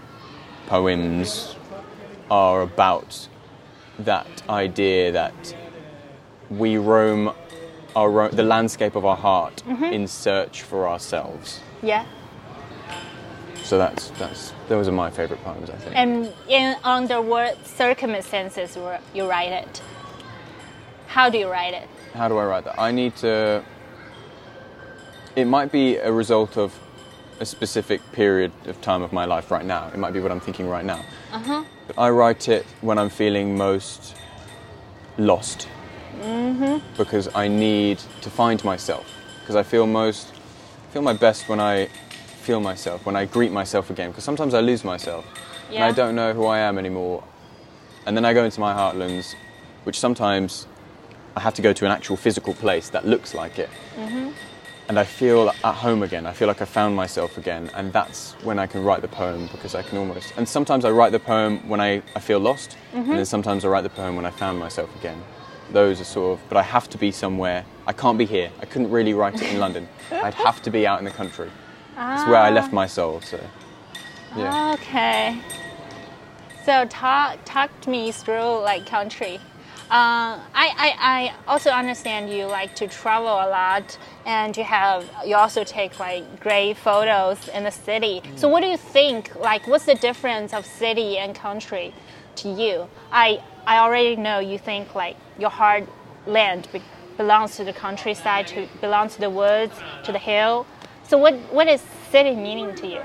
[0.66, 1.57] poems,
[2.31, 3.29] are about
[3.99, 5.55] that idea that
[6.49, 7.35] we roam
[7.95, 9.85] our ro- the landscape of our heart Mm-hmm.
[9.92, 11.61] in search for ourselves.
[11.83, 12.07] Yeah.
[13.66, 15.70] So that's that's those are my favorite poems.
[15.70, 15.96] I think.
[15.96, 19.83] And in under what circumstances you- you write it?
[21.09, 21.88] How do you write it?
[22.14, 22.79] How do I write that?
[22.79, 23.64] I need to.
[25.35, 26.79] It might be a result of
[27.40, 29.88] a specific period of time of my life right now.
[29.92, 31.00] It might be what I'm thinking right now.
[31.33, 31.64] Uh-huh.
[31.88, 34.14] But I write it when I'm feeling most
[35.18, 35.68] lost.
[36.20, 36.79] Mm-hmm.
[36.96, 39.07] Because I need to find myself.
[39.40, 40.33] Because I feel most,
[40.88, 41.88] I feel my best when I
[42.47, 44.11] feel myself, when I greet myself again.
[44.11, 45.25] Because sometimes I lose myself
[45.69, 47.25] and I don't know who I am anymore.
[48.07, 49.35] And then I go into my heartlands,
[49.83, 50.69] which sometimes
[51.37, 53.69] I have to go to an actual physical place that looks like it.
[53.97, 54.31] Mm-hmm.
[54.89, 56.25] And I feel at home again.
[56.25, 57.69] I feel like I found myself again.
[57.75, 60.33] And that's when I can write the poem because I can almost.
[60.37, 62.77] And sometimes I write the poem when I, I feel lost.
[62.93, 63.17] And mm-hmm.
[63.17, 65.21] then sometimes I write the poem when I found myself again.
[65.73, 66.49] Those are sort of.
[66.49, 67.65] But I have to be somewhere.
[67.89, 68.53] I can't be here.
[68.61, 69.89] I couldn't really write it in London.
[70.13, 71.51] I'd have to be out in the country.
[71.99, 73.21] It's where I left my soul.
[73.23, 73.41] So.
[74.37, 74.75] Yeah.
[74.75, 75.39] Okay.
[76.65, 79.41] So talk talk to me through like country.
[79.89, 85.09] Uh, I, I, I also understand you like to travel a lot and you have
[85.25, 88.21] you also take like great photos in the city.
[88.35, 91.95] So what do you think like what's the difference of city and country
[92.37, 92.89] to you?
[93.13, 95.85] I I already know you think like your heart
[96.27, 96.83] land be-
[97.17, 100.67] belongs to the countryside, to belongs to the woods, to the hill.
[101.09, 103.01] So what what is city meaning to you?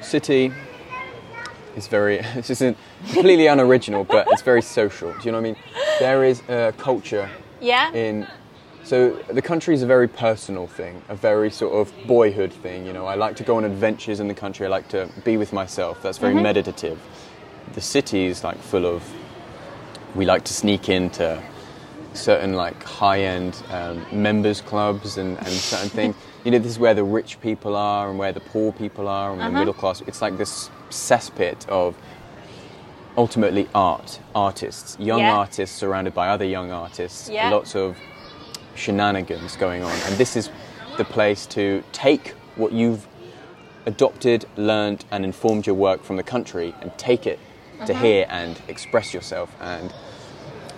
[0.00, 0.52] City
[1.76, 2.76] is very, this isn't
[3.12, 5.12] completely unoriginal, but it's very social.
[5.12, 5.56] Do you know what I mean?
[5.98, 7.28] There is a culture
[7.60, 7.92] Yeah.
[7.92, 8.26] in,
[8.84, 12.86] so the country is a very personal thing, a very sort of boyhood thing.
[12.86, 15.36] You know, I like to go on adventures in the country, I like to be
[15.36, 16.02] with myself.
[16.02, 17.00] That's very meditative.
[17.72, 19.02] The city is like full of,
[20.14, 21.42] we like to sneak into
[22.12, 26.14] certain like high-end um, members clubs and, and certain things.
[26.44, 29.32] You know, this is where the rich people are and where the poor people are
[29.32, 30.02] and the middle class.
[30.06, 31.96] It's like this cesspit of
[33.16, 35.36] ultimately art, artists, young Yeah.
[35.36, 37.30] artists surrounded by other young artists.
[37.30, 37.48] Yeah.
[37.48, 37.96] Lots of
[38.74, 40.50] shenanigans going on, and this is
[40.98, 43.06] the place to take what you've
[43.86, 47.38] adopted, learned, and informed your work from the country and take it
[47.86, 48.02] to Uh-huh.
[48.02, 49.92] here and express yourself and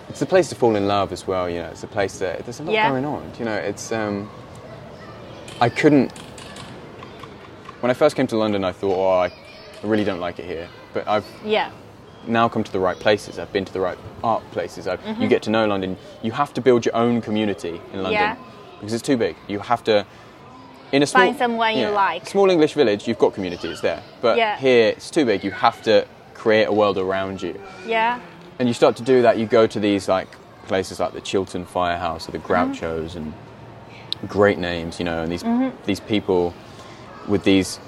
[0.09, 1.49] it's a place to fall in love as well.
[1.49, 2.89] You know, it's a place that there's a lot Yeah.
[2.89, 3.31] going on.
[3.39, 3.91] You know, it's.
[3.91, 4.29] Um,
[5.59, 6.11] I couldn't.
[7.79, 9.31] When I first came to London, I thought, oh, I
[9.83, 10.67] really don't like it here.
[10.93, 11.69] But I've Yeah.
[12.25, 13.39] now come to the right places.
[13.39, 14.87] I've been to the right art places.
[14.87, 15.21] I've, Mm-hmm.
[15.21, 15.97] You get to know London.
[16.21, 18.35] You have to build your own community in London Yeah.
[18.79, 19.35] because it's too big.
[19.47, 20.05] You have to.
[20.91, 22.25] In a small, Find someone you like.
[22.27, 23.67] Small English village, you've got community.
[23.67, 24.01] It's there.
[24.21, 24.57] But Yeah.
[24.57, 25.43] here, it's too big.
[25.43, 28.19] You have to create a world around you Yeah.
[28.57, 29.37] and you start to do that.
[29.37, 30.29] You go to these like
[30.67, 33.33] places like the Chiltern Firehouse or the Grouchos, and
[34.27, 35.43] great names, you know, and these
[35.85, 36.53] these people
[37.27, 37.79] with these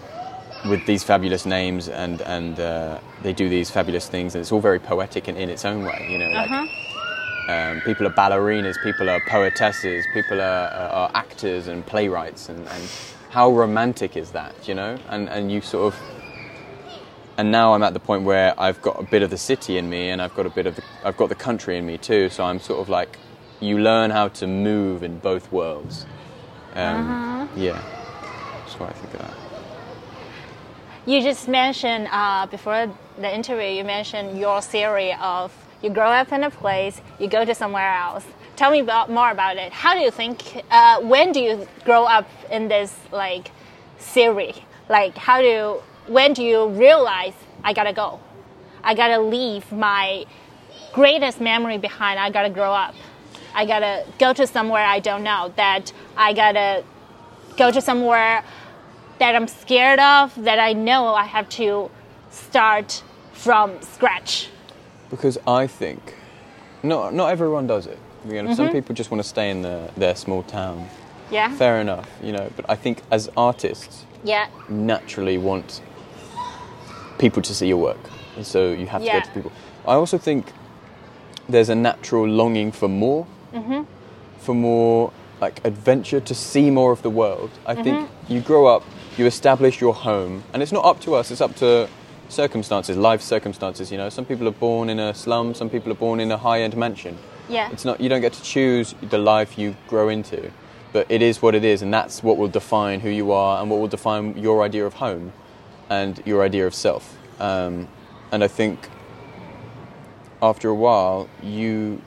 [0.68, 4.60] with these fabulous names and and uh, they do these fabulous things and it's all
[4.60, 6.50] very poetic and in its own way you know like
[7.48, 12.68] um, people are ballerinas people are poetesses people are, are, are actors and playwrights and,
[12.68, 12.84] and
[13.30, 14.98] how romantic is that you know?
[15.08, 16.00] And and you sort of
[17.38, 19.90] and now I'm at the point where I've got a bit of the city in
[19.90, 22.30] me and I've got a bit of the I've got the country in me too
[22.30, 23.18] so I'm sort of like
[23.62, 26.06] you learn how to move in both worlds
[26.80, 27.82] um, yeah
[28.64, 29.34] that's what I think of that
[31.06, 36.32] You just mentioned uh, before the interview, you mentioned your theory of you grow up
[36.32, 38.26] in a place, you go to somewhere else.
[38.56, 39.72] Tell me about, more about it.
[39.72, 40.64] How do you think?
[40.70, 43.52] Uh, when do you grow up in this like
[43.98, 44.54] theory?
[44.90, 45.48] Like, how do?
[45.48, 48.20] You, when do you realize I gotta go?
[48.84, 50.26] I gotta leave my
[50.94, 52.20] greatest memory behind.
[52.20, 52.94] I gotta grow up.
[53.54, 55.54] I gotta go to somewhere I don't know.
[55.56, 56.84] That I gotta
[57.58, 58.44] go to somewhere
[59.20, 61.92] that I'm scared of, that I know I have to
[62.32, 64.50] start from scratch.
[65.10, 66.16] Because I think
[66.84, 68.00] not not everyone does it.
[68.28, 68.76] You know, some mm-hmm.
[68.76, 70.90] people just want to stay in the, their small town.
[71.32, 71.56] Yeah.
[71.56, 72.52] Fair enough, you know.
[72.56, 74.48] But I think as artists, Yeah.
[74.68, 75.82] naturally want
[77.18, 79.20] people to see your work, and so you have to Yeah.
[79.20, 79.52] go to people.
[79.88, 80.52] I also think
[81.48, 83.84] there's a natural longing for more, Mm-hmm.
[84.40, 87.50] for more like adventure, to see more of the world.
[87.66, 88.34] I think Mm-hmm.
[88.34, 88.84] you grow up,
[89.18, 91.88] you establish your home, and it's not up to us; it's up to
[92.28, 93.92] circumstances, life circumstances.
[93.92, 96.38] You know, some people are born in a slum, some people are born in a
[96.38, 97.18] high-end mansion.
[97.48, 97.72] Yeah.
[97.72, 100.52] It's not you don't get to choose the life you grow into,
[100.94, 103.70] but it is what it is, and that's what will define who you are and
[103.72, 105.32] what will define your idea of home
[105.90, 107.18] and your idea of self.
[107.40, 107.88] Um,
[108.32, 108.90] and I think
[110.42, 112.02] after a while, you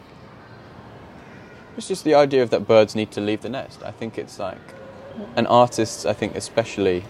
[1.77, 3.83] it's just the idea of that birds need to leave the nest.
[3.85, 4.59] I think it's like,
[5.37, 7.05] and artists, I think especially,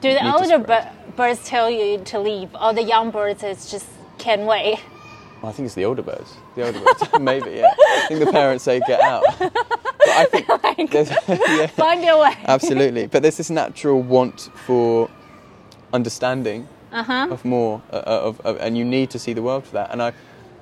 [0.00, 3.86] Do the older bir- birds tell you to leave, or the young birds is just
[4.18, 4.78] can't wait?
[5.42, 6.34] well, I think it's the older birds.
[6.54, 7.50] The older birds, maybe.
[7.52, 9.24] Yeah, I think the parents say get out.
[10.00, 11.66] But I think there's, yeah.
[11.68, 12.34] Find your way.
[12.46, 15.08] Absolutely, but there's this natural want for
[15.92, 17.28] understanding Uh-huh.
[17.30, 19.90] of more, uh, of, of, and you need to see the world for that.
[19.92, 20.12] And I,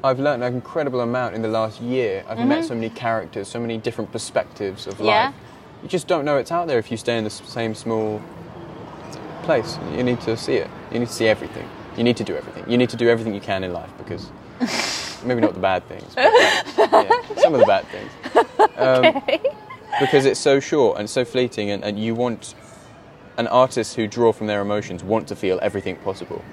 [0.04, 2.24] I've learned an incredible amount in the last year.
[2.28, 5.04] I've met so many characters, so many different perspectives of Mm-hmm.
[5.04, 5.24] Yeah.
[5.26, 5.34] life.
[5.82, 8.20] You just don't know it's out there if you stay in the same small
[9.42, 9.78] place.
[9.96, 10.68] You need to see it.
[10.92, 11.68] You need to see everything.
[11.96, 12.64] You need to do everything.
[12.70, 14.30] You need to do everything you can in life because
[15.24, 16.32] maybe not the bad things, but
[16.92, 18.10] yeah, some of the bad things
[18.76, 19.22] Um,
[20.00, 22.54] because it's so short and so fleeting, and, and you want
[23.36, 26.44] an artist who draw from their emotions want to feel everything possible,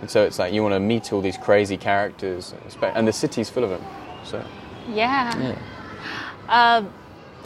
[0.00, 3.50] and so it's like you want to meet all these crazy characters, and the city's
[3.50, 3.82] full of them.
[4.24, 4.44] So
[4.88, 5.56] Yeah.
[6.48, 6.92] Um,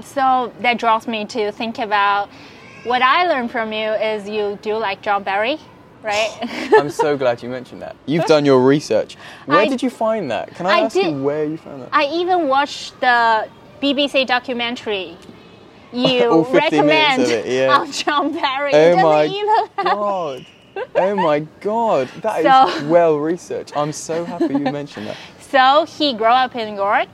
[0.02, 2.28] so that draws me to think about
[2.84, 5.58] what I learned from you is you do like John Barry,
[6.02, 6.30] right?
[6.78, 7.96] I'm so glad you mentioned that.
[8.06, 9.16] You've done your research.
[9.46, 10.54] Where I- did you find that?
[10.54, 11.88] Can I, I ask you where you found that?
[11.92, 13.48] I even watched the
[13.82, 15.16] BBC documentary
[15.92, 17.82] you All 15 minutes recommend of it, yeah.
[17.82, 18.72] of John Barry.
[18.72, 20.46] Oh it doesn't my even god!
[20.94, 22.08] Oh my god!
[22.22, 22.44] That is
[22.80, 23.76] So- well researched.
[23.76, 25.16] I'm so happy you mentioned that.
[25.50, 27.08] So he grew up in New York.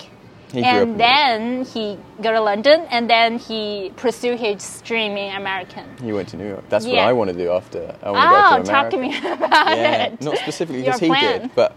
[0.52, 5.84] He and then he go to London, and then he pursued his dream in American.
[6.02, 6.64] He went to New York.
[6.68, 7.96] That's what I want to do after.
[8.02, 8.72] I want Oh, to go to America.
[8.72, 10.20] talk to me about yeah, it.
[10.20, 11.74] not specifically because he did, but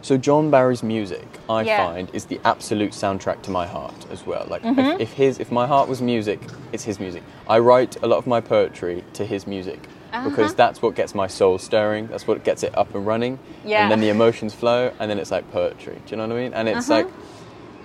[0.00, 1.86] so John Barry's music, I Yeah.
[1.86, 4.46] find, is the absolute soundtrack to my heart as well.
[4.48, 4.80] Like Mm-hmm.
[5.00, 6.40] if, if his, if my heart was music,
[6.72, 7.22] it's his music.
[7.48, 9.78] I write a lot of my poetry to his music
[10.12, 10.28] Uh-huh.
[10.28, 12.06] because that's what gets my soul stirring.
[12.08, 13.82] That's what gets it up and running, Yeah.
[13.82, 15.94] and then the emotions flow, and then it's like poetry.
[16.06, 16.52] Do you know what I mean?
[16.54, 17.04] And it's Uh-huh.
[17.04, 17.12] like.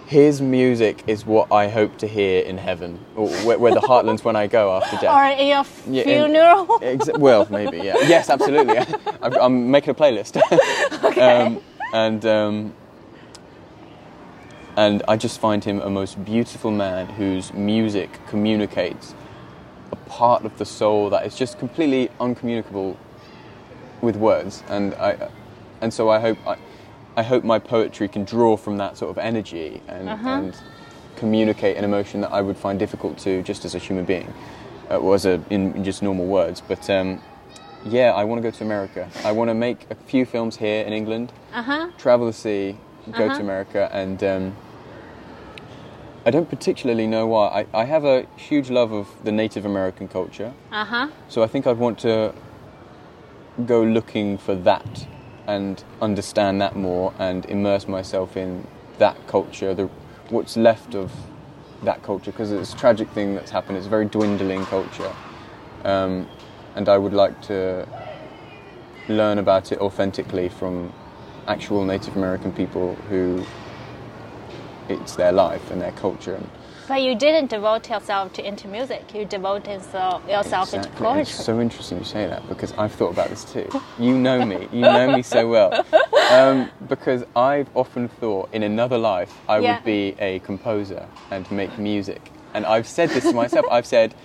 [0.08, 4.24] His music is what I hope to hear in heaven, or where, where the heartlands
[4.24, 5.14] when I go after death.
[5.14, 6.66] Or in your Yeah, in- funeral.
[6.80, 7.96] Exa- well, maybe, yeah.
[8.08, 8.78] Yes, absolutely.
[9.22, 10.38] I've, I'm making a playlist.
[11.22, 11.60] um,
[11.92, 12.74] and um,
[14.78, 19.14] and I just find him a most beautiful man whose music communicates
[20.10, 22.98] part of the soul that is just completely uncommunicable
[24.02, 24.64] with words.
[24.70, 25.30] And I,
[25.82, 26.58] and so I hope I,
[27.16, 30.62] I hope my poetry can draw from that sort of energy and, and
[31.16, 34.32] communicate an emotion that I would find difficult to just as a human being,
[34.92, 36.62] uh, or as a, in, in just normal words.
[36.62, 37.22] But um,
[37.86, 39.10] yeah, I want to go to America.
[39.24, 41.90] I want to make a few films here in England, Uh-huh.
[41.98, 42.78] travel the sea,
[43.14, 44.56] go to America, and um,
[46.28, 47.66] I don't particularly know why.
[47.74, 50.54] I, I have a huge love of the Native American culture.
[50.74, 51.08] Uh-huh.
[51.30, 52.34] So I think I'd want to
[53.66, 55.08] go looking for that
[55.48, 59.86] and understand that more and immerse myself in that culture, the
[60.28, 61.14] what's left of
[61.84, 63.78] that culture because it's a tragic thing that's happened.
[63.78, 65.16] It's a very dwindling culture,
[65.86, 66.28] um,
[66.76, 67.88] and I would like to
[69.08, 70.92] learn about it authentically from
[71.48, 73.46] actual Native American people who
[74.90, 76.36] it's their life and their culture.
[76.36, 76.50] And
[76.88, 79.14] but you didn't devote yourself to into music.
[79.14, 80.78] You devoted yourself exactly.
[80.78, 81.22] into poetry.
[81.24, 83.68] It's so interesting you say that because I've thought about this too.
[84.00, 84.70] You know me.
[84.72, 85.86] You know me so well.
[86.32, 89.76] Um, because I've often thought in another life I Yeah.
[89.76, 92.32] would be a composer and make music.
[92.54, 93.66] And I've said this to myself.
[93.70, 94.16] I've said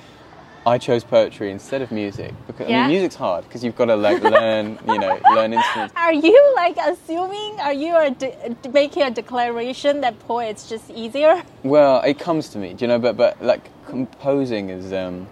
[0.65, 2.81] I chose poetry instead of music because I Yeah.
[2.83, 5.93] mean music's hard because you've got to like learn, you know, learn instruments.
[5.97, 7.59] Are you like assuming?
[7.61, 8.37] Are you are de-
[8.73, 11.43] making a declaration that poet's just easier?
[11.65, 15.27] Well, it comes to me, do you know, but but like composing is um,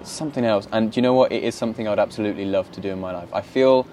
[0.00, 1.32] it's something else, and do you know what?
[1.32, 3.28] It is something I'd absolutely love to do in my life.
[3.32, 3.86] I feel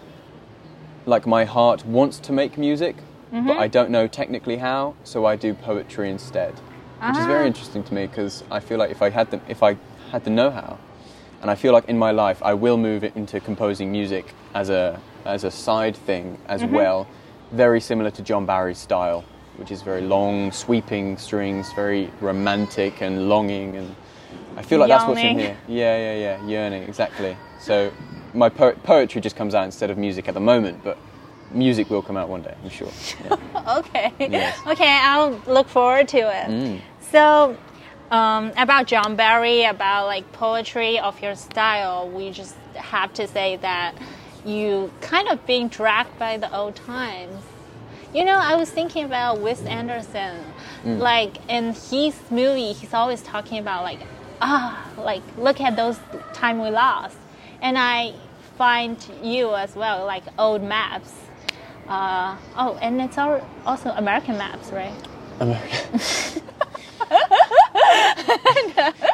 [1.07, 2.95] like my heart wants to make music,
[3.31, 6.53] but I don't know technically how, so I do poetry instead,
[7.07, 9.61] which is very interesting to me because I feel like if I had the if
[9.63, 9.77] I
[10.11, 10.77] had the know-how,
[11.41, 14.99] and I feel like in my life I will move into composing music as a
[15.25, 17.07] as a side thing as well,
[17.51, 19.23] very similar to John Barry's style,
[19.57, 23.95] which is very long, sweeping strings, very romantic and longing, and
[24.57, 25.57] I feel like that's what's in here.
[25.67, 27.37] Yeah, yeah, yeah, yearning, exactly.
[27.59, 27.91] So
[28.33, 30.97] my po- poetry just comes out instead of music at the moment, but
[31.51, 32.91] music will come out one day, I'm sure.
[33.25, 33.37] Yeah.
[33.77, 34.11] Okay.
[34.19, 34.59] Yes.
[34.67, 36.49] Okay, I'll look forward to it.
[36.49, 36.81] Mm.
[37.13, 37.55] So,
[38.09, 43.57] um, about John Barry, about like poetry of your style, we just have to say
[43.57, 43.93] that
[44.43, 47.43] you kind of being dragged by the old times.
[48.15, 50.39] You know, I was thinking about Wes Anderson.
[50.83, 50.97] Mm.
[50.97, 53.99] Like in his movie, he's always talking about like,
[54.41, 55.99] ah, like look at those
[56.33, 57.17] time we lost.
[57.61, 58.15] And I
[58.57, 61.13] find you as well, like old maps.
[61.87, 64.95] Uh, oh, and it's al- also American maps, right?
[65.39, 66.41] America.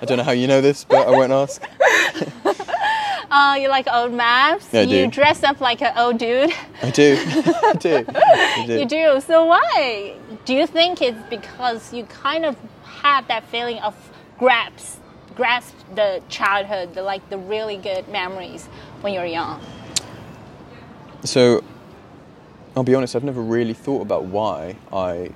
[0.02, 1.62] I don't know how you know this, but I won't ask.
[3.30, 4.68] Uh, you like old maps?
[4.72, 4.96] Yeah, I do.
[4.96, 6.52] you dress up like an old dude?
[6.82, 7.18] I do.
[7.28, 8.06] I do.
[8.08, 8.80] I do.
[8.80, 9.22] You do.
[9.22, 10.16] So why?
[10.46, 13.96] Do you think it's because you kind of have that feeling of
[14.38, 15.00] grasp,
[15.36, 18.66] grasp the childhood, the, like the really good memories
[19.02, 19.62] when you're young?
[21.24, 21.64] So,
[22.76, 23.16] I'll be honest.
[23.16, 25.32] I've never really thought about why I,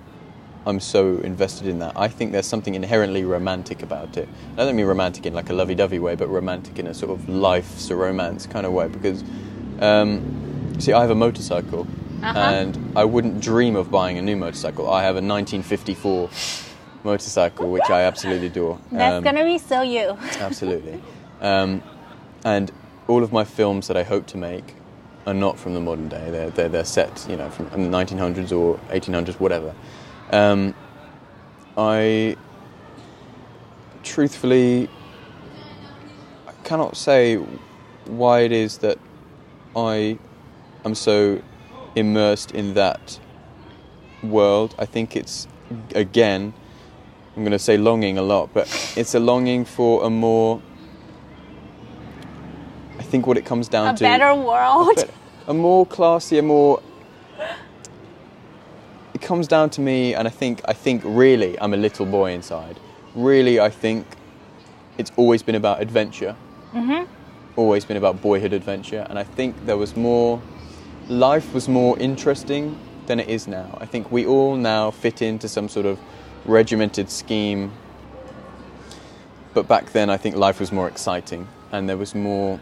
[0.65, 1.93] I'm so invested in that.
[1.97, 4.30] I think there's something inherently romantic about it.
[4.58, 7.28] I don't mean romantic in like a lovey-dovey way, but romantic in a sort of
[7.28, 8.88] life's a romance kind of way.
[8.88, 9.23] Because,
[9.80, 11.86] um, see, I have a motorcycle,
[12.21, 12.39] Uh-huh.
[12.39, 14.89] and I wouldn't dream of buying a new motorcycle.
[14.89, 16.30] I have a 1954
[17.04, 18.80] motorcycle, which I absolutely adore.
[18.91, 20.17] That's Um, gonna be so you.
[20.39, 21.02] Absolutely.
[21.41, 21.84] Um,
[22.45, 22.71] and
[23.10, 24.76] all of my films that I hope to make
[25.28, 26.30] are not from the modern day.
[26.32, 29.73] They're, they're, they're set, you know, from the 1900s or 1800s, whatever.
[30.33, 30.73] Um,
[31.77, 32.35] I
[34.01, 34.89] truthfully
[36.47, 37.35] I cannot say
[38.05, 38.97] why it is that
[39.75, 40.17] I
[40.83, 41.41] am so
[41.95, 43.19] immersed in that
[44.23, 44.73] world.
[44.79, 45.47] I think it's,
[45.93, 46.53] again,
[47.35, 50.61] I'm going to say longing a lot, but it's a longing for a more.
[52.99, 54.93] I think what it comes down A to a better world.
[54.95, 55.09] but
[55.47, 56.81] a more classy, a more.
[59.23, 62.33] It comes down to me, and I think I think really I'm a little boy
[62.33, 62.77] inside.
[63.15, 64.05] Really, I think
[64.97, 66.36] it's always been about adventure.
[66.73, 67.09] Mm-hmm.
[67.55, 70.41] Always been about boyhood adventure, and I think there was more.
[71.07, 73.77] Life was more interesting than it is now.
[73.79, 75.97] I think we all now fit into some sort of
[76.43, 77.71] regimented scheme.
[79.53, 82.59] But back then, I think life was more exciting, and there was more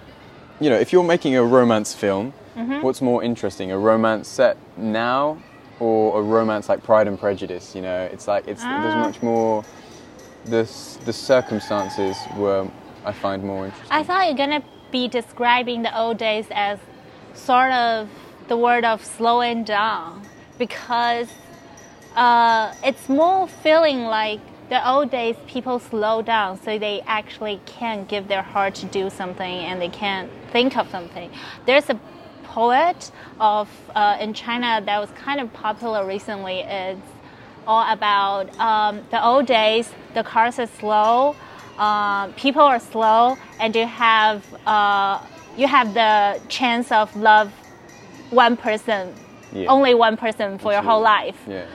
[0.60, 2.34] you know, if you're making a romance film,
[2.84, 5.40] what's more interesting, a romance set now
[5.82, 7.76] or a romance like Pride and Prejudice?
[7.76, 9.66] You know, it's like it's there's much more.
[10.46, 10.64] The
[11.06, 12.70] the circumstances were
[13.04, 13.92] I find more interesting.
[13.92, 16.80] I thought you're gonna be describing the old days as
[17.34, 18.10] sort of
[18.48, 20.22] the word of slowing down
[20.58, 21.30] because
[22.16, 24.40] uh, it's more feeling like
[24.70, 29.10] the old days people slow down so they actually can give their heart to do
[29.10, 31.30] something and they can think of something.
[31.66, 32.00] There's a
[32.52, 36.60] poet of uh, in China that was kind of popular recently.
[36.60, 37.10] It's
[37.66, 39.90] all about um, the old days.
[40.14, 41.36] The cars are slow,
[41.78, 45.20] um, people are slow, and you have uh,
[45.58, 47.52] you have the chance of love
[48.30, 49.14] one person,
[49.54, 49.68] Yeah.
[49.70, 51.40] only one person for your whole life.
[51.48, 51.66] Yeah.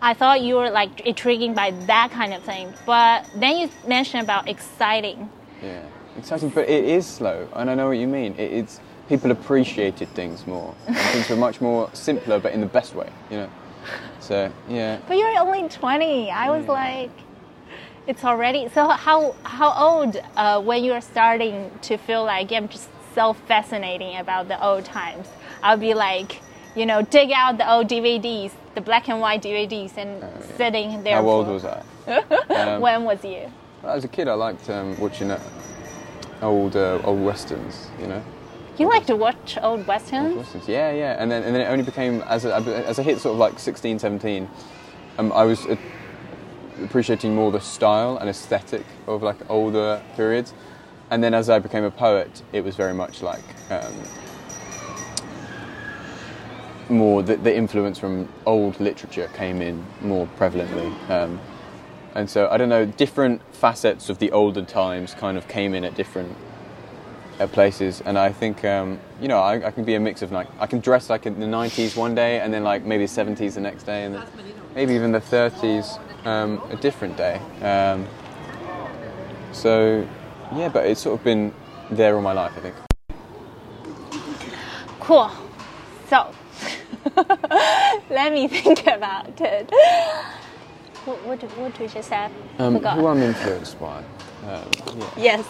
[0.00, 4.22] I thought you were like intriguing by that kind of thing, but then you mentioned
[4.22, 5.30] about exciting.
[5.62, 5.82] Yeah,
[6.18, 8.34] exciting, but it is slow, and I know what you mean.
[8.38, 10.74] It, it's people appreciated things more,
[11.12, 13.50] things were much more simpler, but in the best way, you know.
[14.20, 16.30] So yeah, But you're only 20.
[16.30, 17.10] I was like,
[18.08, 18.88] It's already so.
[18.88, 24.16] How how old uh, when you are starting to feel like I'm just so fascinating
[24.18, 25.26] about the old times?
[25.62, 26.40] I'll be like,
[26.76, 30.22] you know, dig out the old DVDs, the black and white DVDs, and
[30.56, 31.16] sitting there.
[31.16, 31.82] How old was I?
[32.56, 33.50] Um, when was you?
[33.82, 35.40] As a kid, I liked um, watching uh,
[36.42, 37.88] old uh, old westerns.
[38.00, 38.22] You know,
[38.78, 40.36] You like to watch old westerns?
[40.36, 40.68] westerns.
[40.68, 41.16] Yeah, yeah.
[41.18, 43.58] And then and then it only became as a, as I hit sort of like
[43.58, 44.48] 16, 17,
[45.18, 45.76] um, I was uh,
[46.84, 50.52] appreciating more the style and aesthetic of like older periods.
[51.10, 53.94] And then as I became a poet, it was very much like um,
[56.88, 60.92] more the, the influence from old literature came in more prevalently.
[61.08, 61.40] Um,
[62.14, 65.84] and so I don't know, different facets of the older times kind of came in
[65.84, 66.36] at different
[67.40, 68.02] uh, places.
[68.04, 70.66] And I think, um, you know, I, I can be a mix of like, I
[70.66, 73.84] can dress like in the 90s one day and then like maybe 70s the next
[73.84, 74.26] day and then
[74.74, 77.40] maybe even the 30s um, a different day.
[77.62, 78.06] Um,
[79.52, 80.06] so,
[80.54, 81.52] yeah, but it's sort of been
[81.90, 82.74] there all my life, I think.
[85.00, 85.30] Cool.
[86.08, 86.34] So,
[88.10, 89.70] let me think about it.
[91.04, 92.28] What, what, what did we just say?
[92.58, 93.98] Um, who I'm influenced by.
[93.98, 95.10] Um, yeah.
[95.16, 95.46] Yes.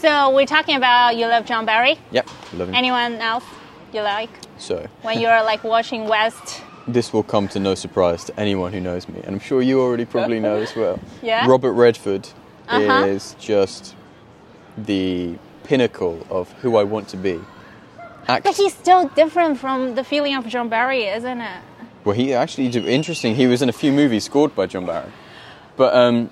[0.00, 1.98] So we're talking about you love John Barry.
[2.10, 2.74] Yep, love him.
[2.74, 3.44] Anyone else
[3.92, 6.62] you like So, when you're like watching West?
[6.88, 9.80] this will come to no surprise to anyone who knows me, and I'm sure you
[9.80, 10.98] already probably know as well.
[11.22, 11.46] Yeah?
[11.48, 12.28] Robert Redford
[12.68, 13.06] Uh-huh.
[13.06, 13.94] is just
[14.76, 17.40] the pinnacle of who I want to be.
[18.28, 21.60] Act- But he's still different from the feeling of John Barry, isn't it?
[22.04, 23.34] well, he actually interesting.
[23.34, 25.10] He was in a few movies scored by John Barry,
[25.76, 26.30] but um,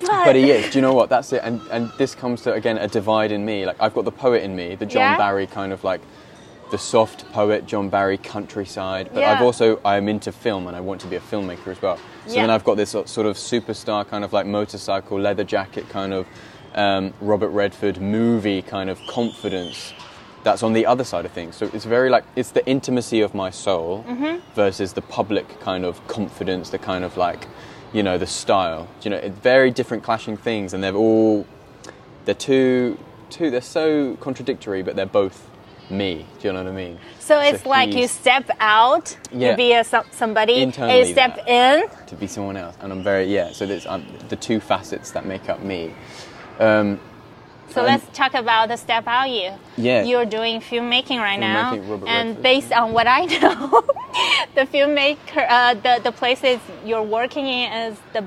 [0.00, 0.70] but he is.
[0.72, 1.08] Do you know what?
[1.08, 1.40] That's it.
[1.44, 3.66] And and this comes to again a divide in me.
[3.66, 5.16] Like I've got the poet in me, the John Yeah?
[5.16, 6.00] Barry kind of like
[6.70, 9.10] the soft poet, John Barry countryside.
[9.12, 9.32] But Yeah.
[9.32, 11.98] I've also I'm into film and I want to be a filmmaker as well.
[12.26, 12.42] So Yeah.
[12.42, 16.26] then I've got this sort of superstar kind of like motorcycle, leather jacket kind of
[16.74, 19.92] um, Robert Redford movie kind of confidence.
[20.44, 21.56] That's on the other side of things.
[21.56, 24.04] So it's very like it's the intimacy of my soul
[24.54, 27.46] versus the public kind of confidence, the kind of like,
[27.92, 28.88] you know, the style.
[29.02, 31.46] You know, very different clashing things, and they're all
[32.24, 32.98] they're two
[33.30, 33.50] two.
[33.50, 35.48] They're so contradictory, but they're both
[35.90, 36.24] me.
[36.40, 36.98] Do you know what I mean?
[37.18, 39.50] So it's like you step out Yeah.
[39.52, 41.48] to be a, some- somebody, and you step that.
[41.48, 41.88] in.
[42.06, 43.52] to be someone else, and I'm very yeah.
[43.52, 45.92] So there's um, the two facets that make up me.
[46.60, 47.00] Um,
[47.70, 49.52] So And- let's talk about the step out you.
[49.76, 50.02] Yeah.
[50.02, 52.42] You're doing filmmaking right now, Filmmaking, and Redford.
[52.42, 53.82] based on what I know,
[54.56, 58.24] the filmmaker, uh, the the places you're working in is the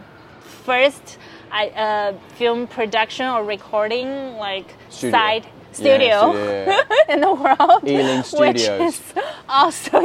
[0.66, 1.18] first
[1.52, 5.12] I- uh, film production or recording like Studio.
[5.18, 6.78] side Yeah, studio studio,
[7.14, 9.02] in the world, Ealing which is
[9.50, 10.00] also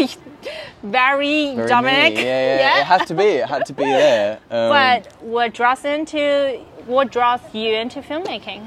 [0.82, 2.14] very, very Dominic.
[2.14, 2.24] me.
[2.24, 3.24] Yeah, yeah, It had to be.
[3.42, 4.38] It had to be there.
[4.50, 6.20] Um, But what draws into
[6.86, 8.62] what draws you into filmmaking?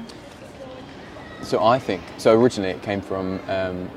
[1.42, 2.38] So I think so.
[2.40, 3.90] Originally, it came from um,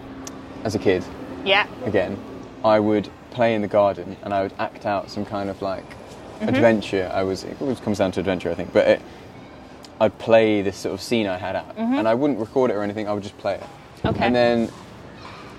[0.63, 1.03] as a kid.
[1.45, 1.67] Yeah.
[1.85, 2.17] again,
[2.63, 5.85] I would play in the garden and I would act out some kind of like
[6.35, 6.49] Mm-hmm.
[6.49, 7.09] adventure.
[7.13, 9.01] I was it always comes down to adventure, I think, but it,
[10.01, 12.83] I'd play this sort of scene I had out, and I wouldn't record it or
[12.83, 13.07] anything.
[13.07, 13.61] I would just play it.
[13.61, 14.07] Mm-hmm.
[14.09, 14.25] Okay.
[14.25, 14.69] And then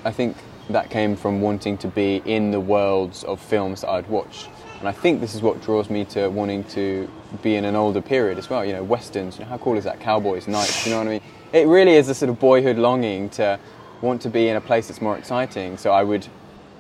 [0.05, 0.37] I think
[0.69, 4.51] that came from wanting to be in the worlds of films that I'd watched.
[4.81, 7.09] And I think this is what draws me to wanting to
[7.43, 8.63] be in an older period as well.
[8.63, 9.39] You know, westerns.
[9.39, 9.99] You know, how cool is that?
[10.01, 10.85] Cowboys, knights.
[10.85, 11.21] You know what I mean?
[11.57, 13.59] It really is a sort of boyhood longing to
[14.03, 15.79] want to be in a place that's more exciting.
[15.79, 16.27] So I would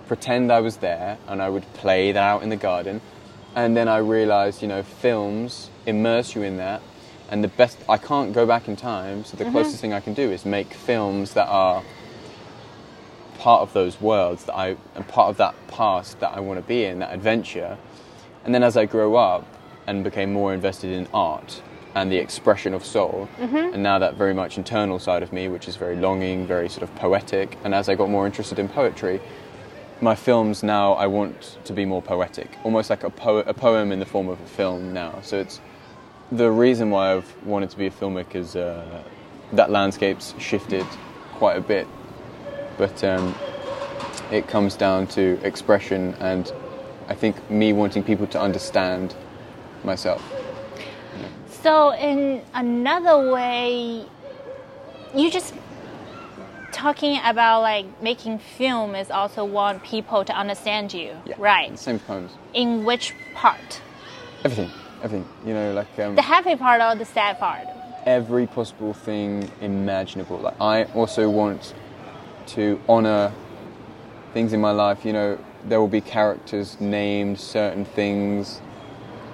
[0.07, 3.01] pretend I was there and I would play that out in the garden.
[3.55, 6.83] And then I realised, you know, films immerse you in that.
[7.31, 9.24] And the best, I can't go back in time.
[9.24, 9.55] So the mm-hmm.
[9.55, 11.83] closest thing I can do is make films that are
[13.39, 16.66] part of those worlds that I and part of that past that I want to
[16.68, 17.79] be in, that adventure.
[18.45, 19.47] And then as I grew up
[19.87, 21.62] and became more invested in art
[21.97, 23.26] and the expression of soul,
[23.72, 26.82] and now that very much internal side of me, which is very longing, very sort
[26.82, 29.18] of poetic, and as I got more interested in poetry,
[30.03, 33.92] my films now I want to be more poetic, almost like a, po- a poem
[33.92, 35.20] in the form of a film now.
[35.22, 35.59] So it's
[36.30, 39.03] the reason why I've wanted to be a filmmaker is uh,
[39.55, 40.84] that landscape's shifted
[41.32, 41.86] quite a bit,
[42.76, 43.34] but um,
[44.30, 46.53] it comes down to expression and
[47.09, 49.14] I think me wanting people to understand
[49.82, 50.22] myself.
[51.66, 54.04] So in another way,
[55.16, 55.52] you just
[56.70, 61.34] talking about like making film is also want people to understand you, Yeah.
[61.38, 61.76] right?
[61.76, 62.30] Same poems.
[62.54, 63.80] In which part?
[64.44, 64.70] Everything,
[65.02, 65.28] everything.
[65.44, 67.66] You know, like um, The happy part or the sad part?
[68.06, 70.38] every possible thing imaginable.
[70.38, 71.74] Like I also want
[72.54, 73.32] to honor
[74.34, 75.04] things in my life.
[75.04, 78.60] You know, there will be characters named certain things,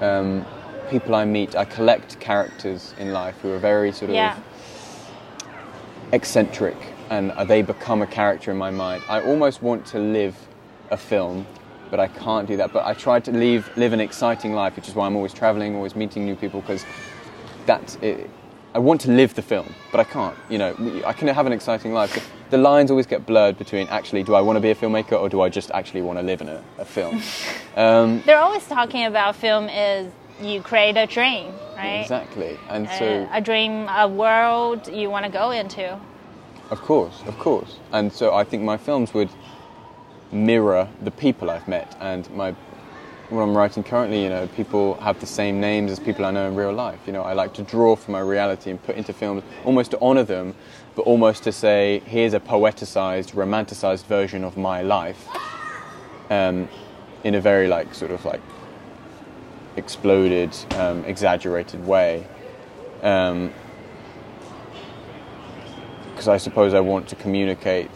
[0.00, 0.46] um,
[0.92, 4.36] people I meet, I collect characters in life who are very sort of Yeah.
[6.12, 6.76] eccentric
[7.08, 9.02] and they become a character in my mind.
[9.08, 10.36] I almost want to live
[10.90, 11.46] a film,
[11.90, 12.72] but I can't do that.
[12.72, 15.74] But I try to live, live an exciting life, which is why I'm always traveling,
[15.74, 16.84] always meeting new people, because
[17.66, 18.28] that's it.
[18.74, 20.36] I want to live the film, but I can't.
[20.48, 22.30] You know, I can have an exciting life.
[22.50, 25.28] The lines always get blurred between actually, do I want to be a filmmaker or
[25.28, 27.20] do I just actually want to live in a, a film?
[27.76, 30.12] um, They're always talking about film is
[30.42, 32.00] you create a dream, right?
[32.00, 32.58] exactly.
[32.68, 35.98] And Uh, so, a dream, a world you want to go into.
[36.70, 37.76] Of course, of course.
[37.92, 39.28] And so I think my films would
[40.32, 42.54] mirror the people I've met and my
[43.28, 46.46] what I'm writing currently, you know, people have the same names as people I know
[46.48, 47.00] in real life.
[47.06, 49.98] You know, I like to draw from my reality and put into films almost to
[50.02, 50.54] honor them,
[50.94, 55.28] but almost to say, here's a poeticized, romanticized version of my life.
[56.28, 56.68] Um,
[57.24, 58.40] in a very like sort of like
[59.76, 62.26] exploded, um, exaggerated way.
[63.02, 63.52] Um,
[66.10, 67.90] because I suppose I want to communicate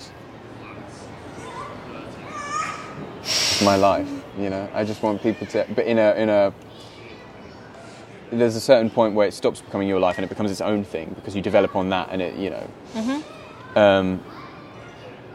[3.63, 4.09] my life.
[4.39, 6.53] You know, I just want people to, but in a in a.
[8.33, 10.83] There's a certain point where it stops becoming your life and it becomes its own
[10.83, 12.69] thing because you develop on that and it, you know.
[13.77, 14.21] Um,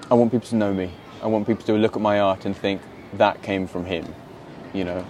[0.10, 0.92] I want people to know me.
[1.24, 2.82] I want people to look at my art and think
[3.14, 4.14] that came from him.
[4.74, 5.06] You know.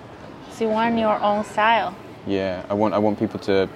[0.61, 1.95] You want your own style.
[2.27, 3.67] Yeah, I want I want people to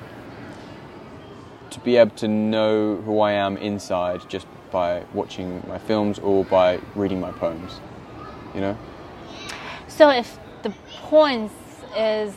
[1.72, 6.46] to be able to know who I am inside just by watching my films or
[6.46, 7.80] by reading my poems.
[8.54, 8.78] You know?
[9.88, 10.72] So if the
[11.02, 11.56] points
[11.98, 12.36] is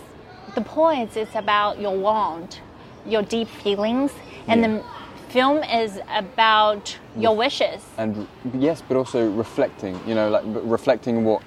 [0.55, 2.62] the points is about your want,
[3.05, 4.12] your deep feelings,
[4.46, 4.68] and Yeah.
[4.68, 4.84] the
[5.28, 7.84] film is about your wishes.
[7.99, 11.42] And yes, but also reflecting, you know, like reflecting what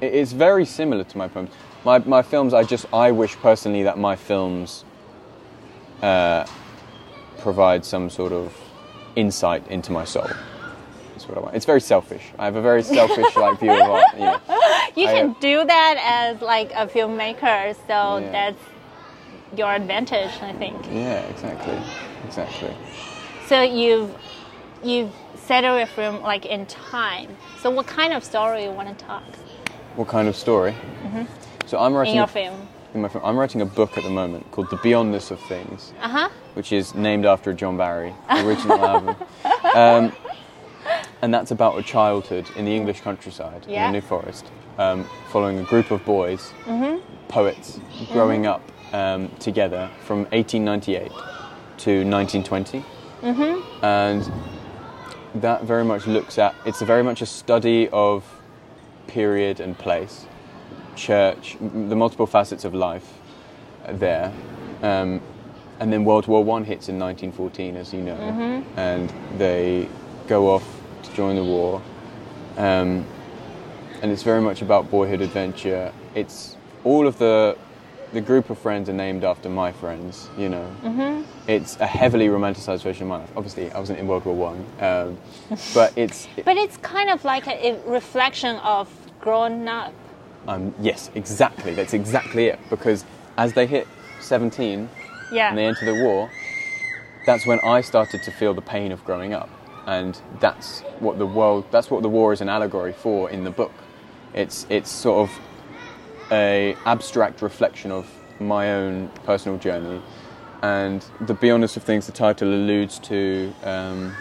[0.00, 1.50] it's very similar to my poems.
[1.84, 4.84] My my films I just I wish personally that my films
[6.02, 6.46] uh,
[7.38, 8.56] provide some sort of
[9.16, 10.28] insight into my soul.
[11.12, 11.56] That's what I want.
[11.56, 12.22] It's very selfish.
[12.38, 14.14] I have a very selfish like view of art.
[14.14, 14.40] You know.
[14.94, 18.30] You I, can uh, do that as like a filmmaker, so Yeah.
[18.30, 18.62] that's
[19.56, 20.76] your advantage, I think.
[20.92, 21.78] Yeah, exactly,
[22.26, 22.76] exactly.
[23.46, 24.14] So you've
[24.84, 27.36] you've settled your film like in time.
[27.60, 29.22] So what kind of story you want to talk
[29.96, 30.74] What kind of story?
[31.72, 32.68] So I'm in writing your a, film?
[32.92, 33.24] in my film.
[33.24, 36.28] I'm writing a book at the moment called The Beyondness of Things, Uh huh.
[36.52, 39.16] which is named after John Barry original album,
[39.74, 40.12] um,
[41.22, 43.86] and that's about a childhood in the English countryside Yeah.
[43.86, 46.52] in the New Forest, um, following a group of boys,
[47.28, 47.80] poets,
[48.12, 48.60] growing up
[48.92, 51.08] um, together from 1898
[51.78, 52.84] to 1920,
[53.82, 54.30] and
[55.36, 56.54] that very much looks at.
[56.66, 58.26] It's a very much a study of
[59.06, 60.26] period and place,
[60.96, 63.12] church, the multiple facets of life
[63.88, 64.32] there.
[64.82, 65.20] Um,
[65.80, 69.88] and then World War One hits in 1914, as you know, and they
[70.28, 70.64] go off
[71.02, 71.82] to join the war.
[72.56, 73.04] Um,
[74.02, 75.92] and it's very much about boyhood adventure.
[76.14, 77.56] It's all of the
[78.12, 80.28] the group of friends are named after my friends.
[80.36, 83.30] You know, it's a heavily romanticized version of my life.
[83.36, 85.18] Obviously, I wasn't in World War One, um,
[85.74, 88.88] but it's But it's kind of like a, a reflection of
[89.20, 89.92] growing up.
[90.48, 91.74] Um, yes, exactly.
[91.74, 92.58] That's exactly it.
[92.70, 93.04] Because
[93.36, 93.86] as they hit
[94.20, 94.88] 17
[95.30, 95.48] Yeah.
[95.48, 96.30] and they enter the war,
[97.26, 99.48] that's when I started to feel the pain of growing up,
[99.86, 101.64] and that's what the world.
[101.70, 103.72] That's what the war is an allegory for in the book.
[104.34, 105.38] It's it's sort of
[106.32, 108.06] a abstract reflection of
[108.40, 110.02] my own personal journey,
[110.62, 112.06] and the beyondness of things.
[112.06, 114.12] The title alludes to um,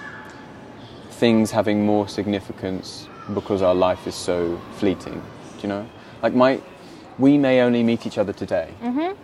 [1.10, 5.24] things having more significance because our life is so fleeting.
[5.58, 5.86] Do you know?
[6.22, 6.62] Like my,
[7.18, 9.20] we may only meet each other today, mm-hmm.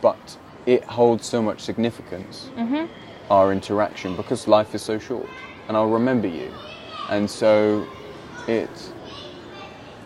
[0.00, 0.36] but
[0.66, 2.50] it holds so much significance.
[2.56, 2.92] Mm-hmm.
[3.30, 5.28] Our interaction because life is so short,
[5.68, 6.52] and I'll remember you,
[7.08, 7.86] and so
[8.46, 8.70] it.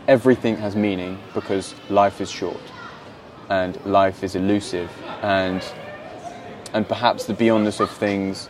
[0.07, 2.63] Everything has meaning because life is short,
[3.51, 4.91] and life is elusive,
[5.23, 5.63] and
[6.73, 8.49] and perhaps the beyondness of things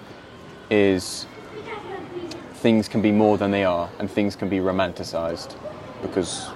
[0.70, 1.26] is
[2.54, 5.54] things can be more than they are and things can be romanticized
[6.02, 6.48] because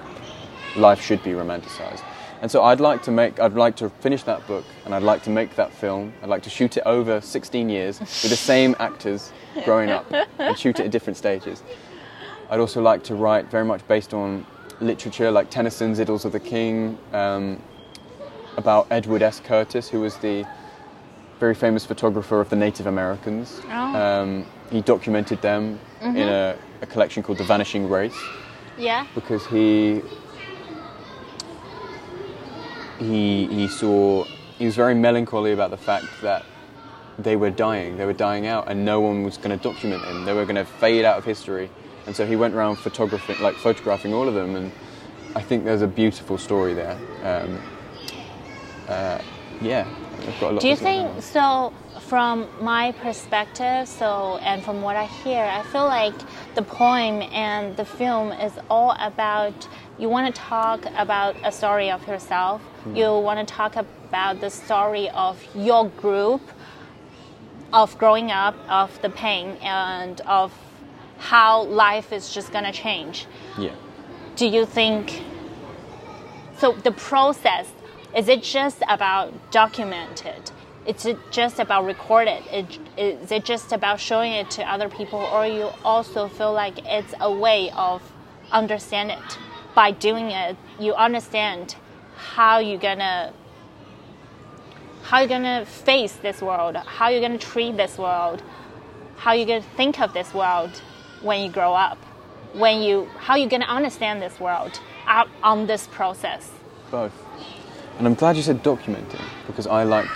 [0.76, 2.02] life should be romanticized.
[2.40, 5.22] And so I'd like to make I'd like to finish that book and I'd like
[5.24, 6.12] to make that film.
[6.22, 9.32] I'd like to shoot it over 16 years with the same actors
[9.64, 10.06] growing up
[10.38, 11.62] and shoot it at different stages.
[12.50, 14.44] I'd also like to write very much based on
[14.80, 17.62] literature like Tennyson's Idylls of the King, um,
[18.56, 19.40] about Edward S.
[19.40, 20.44] Curtis, who was the
[21.38, 23.60] very famous photographer of the Native Americans.
[23.68, 23.70] Oh.
[23.72, 28.16] Um, he documented them in a, a collection called The Vanishing Race
[28.78, 29.06] Yeah.
[29.14, 30.02] because he
[33.02, 34.24] he he saw
[34.58, 36.44] he was very melancholy about the fact that
[37.18, 40.24] they were dying, they were dying out, and no one was going to document them.
[40.24, 41.70] They were going to fade out of history,
[42.06, 44.56] and so he went around photographing, like photographing all of them.
[44.56, 44.72] And
[45.34, 46.98] I think there's a beautiful story there.
[47.22, 47.60] Um,
[48.88, 49.20] uh,
[49.60, 49.86] yeah,
[50.20, 51.72] I've got a lot Do you think so?
[52.12, 56.12] From my perspective, so and from what I hear, I feel like
[56.54, 59.66] the poem and the film is all about
[59.98, 62.60] you want to talk about a story of yourself.
[62.60, 62.96] Hmm.
[62.96, 66.42] You want to talk about the story of your group,
[67.72, 70.52] of growing up, of the pain, and of
[71.16, 73.26] how life is just gonna change.
[73.56, 73.74] Yeah.
[74.36, 75.22] do you think
[76.58, 77.72] so the process
[78.14, 80.51] is it just about documented
[80.86, 82.42] is it just about recorded.
[82.50, 86.84] It, is it just about showing it to other people or you also feel like
[86.86, 88.02] it's a way of
[88.50, 89.38] understand it?
[89.74, 91.76] By doing it you understand
[92.16, 93.32] how you're gonna
[95.02, 98.42] how you're gonna face this world how you're gonna treat this world
[99.16, 100.70] how you're gonna think of this world
[101.22, 101.98] when you grow up
[102.52, 106.50] when you how you're gonna understand this world out on this process.
[106.90, 107.12] Both.
[107.98, 110.08] And I'm glad you said documenting because I like,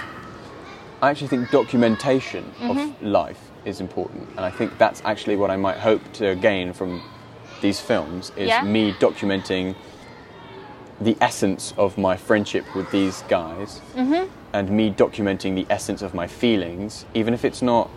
[1.03, 2.79] I actually think documentation Mm-hmm.
[2.79, 4.29] of life is important.
[4.37, 7.03] And I think that's actually what I might hope to gain from
[7.61, 8.63] these films is Yeah.
[8.63, 9.75] me documenting
[11.01, 14.29] the essence of my friendship with these guys Mm-hmm.
[14.53, 17.91] and me documenting the essence of my feelings, even if it's not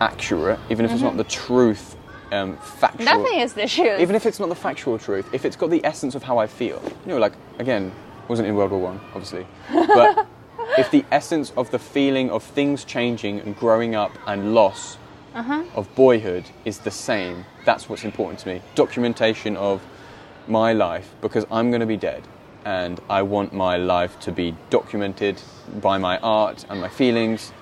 [0.00, 1.96] accurate, even if it's not the truth,
[2.32, 3.06] um, factual.
[3.06, 3.22] Mm-hmm.
[3.22, 5.84] nothing is the truth Even if it's not the factual truth, if it's got the
[5.84, 7.92] essence of how I feel, you know, like again,
[8.28, 10.26] wasn't in World War One, obviously, but
[10.78, 14.96] if the essence of the feeling of things changing and growing up and loss
[15.34, 15.62] Uh-huh.
[15.76, 18.60] of boyhood is the same, that's what's important to me.
[18.74, 19.80] Documentation of
[20.48, 22.22] my life because I'm going to be dead,
[22.64, 25.40] and I want my life to be documented
[25.80, 27.52] by my art and my feelings.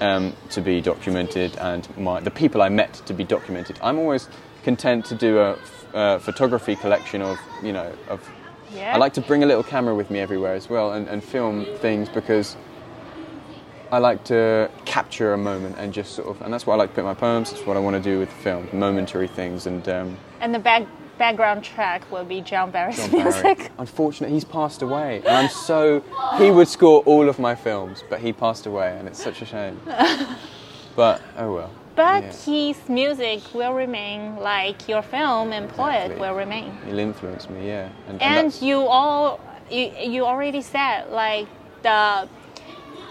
[0.00, 3.78] Um, to be documented and my, the people I met to be documented.
[3.80, 4.28] I'm always
[4.64, 5.56] content to do a,
[5.94, 8.18] uh, photography collection of, you know, of.
[8.74, 8.94] Yeah.
[8.94, 11.66] I like to bring a little camera with me everywhere as well and, and film
[11.78, 12.56] things because
[13.90, 16.90] I like to capture a moment and just sort of, and that's why I like
[16.90, 17.50] to put my poems.
[17.50, 19.66] That's what I want to do with the film, momentary things.
[19.66, 20.86] And um, and the back,
[21.18, 25.48] background track will be john barry's John Barry, music unfortunately, he's passed away, and I'm
[25.50, 26.02] so
[26.38, 29.44] he would score all of my films, but he passed away, and it's such a
[29.46, 29.78] shame.
[30.94, 31.70] But oh well.
[31.94, 32.32] But Yeah.
[32.72, 36.20] his music will remain like your film and poet Exactly.
[36.20, 37.88] will remain It'll influence me, yeah.
[38.08, 39.40] And, and and you all
[39.70, 41.46] you, you already said like
[41.82, 42.28] the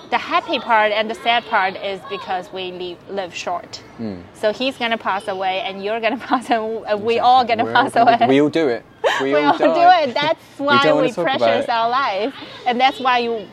[0.09, 4.19] the happy part and the sad part is because we live, live short Hmm.
[4.33, 7.73] so he's gonna pass away and you're gonna pass away and we all gonna We're
[7.73, 8.83] pass all away We all do it.
[9.21, 12.33] We, we all, all do it that's why don't we, precious our life
[12.67, 13.47] and that's why you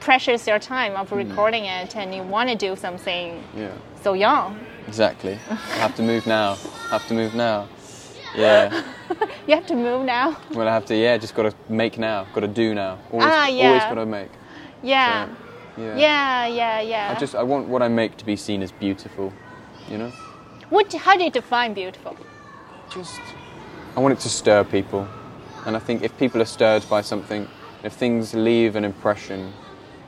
[0.00, 1.00] precious your time Hmm.
[1.00, 3.68] of recording it and you want to do something Yeah,
[4.02, 5.38] so young exactly.
[5.50, 6.56] I have to move now.
[6.86, 7.68] I have to move now.
[8.36, 8.84] Yeah.
[9.48, 10.94] you have to move now Well, I have to.
[10.94, 12.26] Yeah, just got to make now.
[12.32, 12.98] Got to do now.
[13.10, 14.30] Always, Ah, always got to make.
[14.82, 15.26] yeah
[15.76, 15.96] Yeah.
[15.96, 19.32] yeah yeah yeah I just I want what I make to be seen as beautiful.
[19.90, 20.12] You know.
[20.70, 22.16] what how do you define beautiful
[22.94, 23.20] just
[23.96, 25.06] I want it to stir people,
[25.66, 27.48] and I think if people are stirred by something,
[27.82, 29.52] if things leave an impression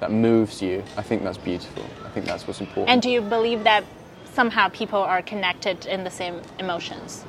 [0.01, 1.84] that moves you, I think that's beautiful.
[2.12, 2.90] I think that's what's important.
[2.90, 3.84] And do you believe that
[4.34, 7.24] somehow people are connected in the same emotions?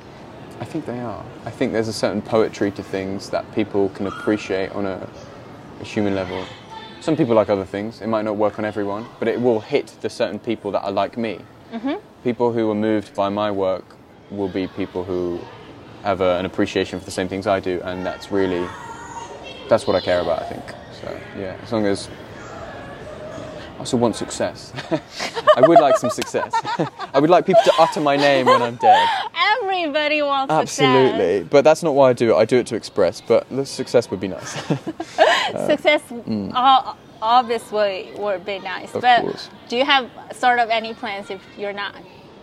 [0.60, 1.24] I think they are.
[1.46, 5.08] I think there's a certain poetry to things that people can appreciate on a,
[5.80, 6.44] a human level.
[7.00, 8.02] Some people like other things.
[8.02, 10.92] It might not work on everyone, but it will hit the certain people that are
[10.92, 11.40] like me.
[11.72, 11.94] Mm-hmm.
[12.22, 13.96] People who are moved by my work
[14.30, 15.40] will be people who
[16.02, 18.68] have a, an appreciation for the same things I do, and that's really
[19.70, 20.42] that's what I care about.
[20.42, 20.64] I think.
[21.00, 22.10] So yeah, as long as
[23.84, 24.72] also want success.
[25.56, 26.54] I would like some success.
[27.14, 29.06] I would like people to utter my name when I'm dead.
[29.60, 32.36] Everybody wants Absolutely, but that's not why I do it.
[32.36, 34.52] I do it to express, but the success would be nice.
[34.66, 35.66] success.
[35.66, 38.90] Success o- obviously would be nice.
[38.92, 38.94] Mm.
[38.94, 39.50] Of but course.
[39.68, 41.94] do you have sort of any plans if you're not?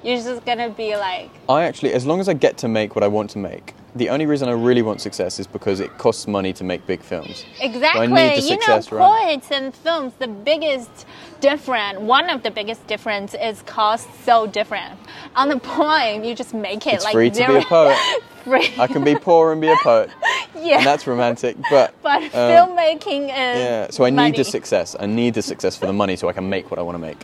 [0.03, 3.03] You're just gonna be like, I actually, as long as I get to make what
[3.03, 6.27] I want to make, the only reason I really want success is because it costs
[6.27, 7.45] money to make big films.
[7.59, 8.07] exactly.
[8.07, 9.27] need the you know, success, right?
[9.27, 11.05] poets and films, the biggest
[11.41, 14.97] difference, one of the biggest difference is cost so different.
[15.35, 17.97] On the poem, you just make it It's like free to be a poet.
[18.43, 18.73] free.
[18.77, 20.09] I can be poor and be a poet,
[20.55, 20.77] yeah.
[20.77, 21.57] and that's romantic.
[21.69, 24.95] But but um, filmmaking is yeah, so I need the success.
[24.99, 26.99] I need the success for the money so I can make what I want to
[26.99, 27.17] make.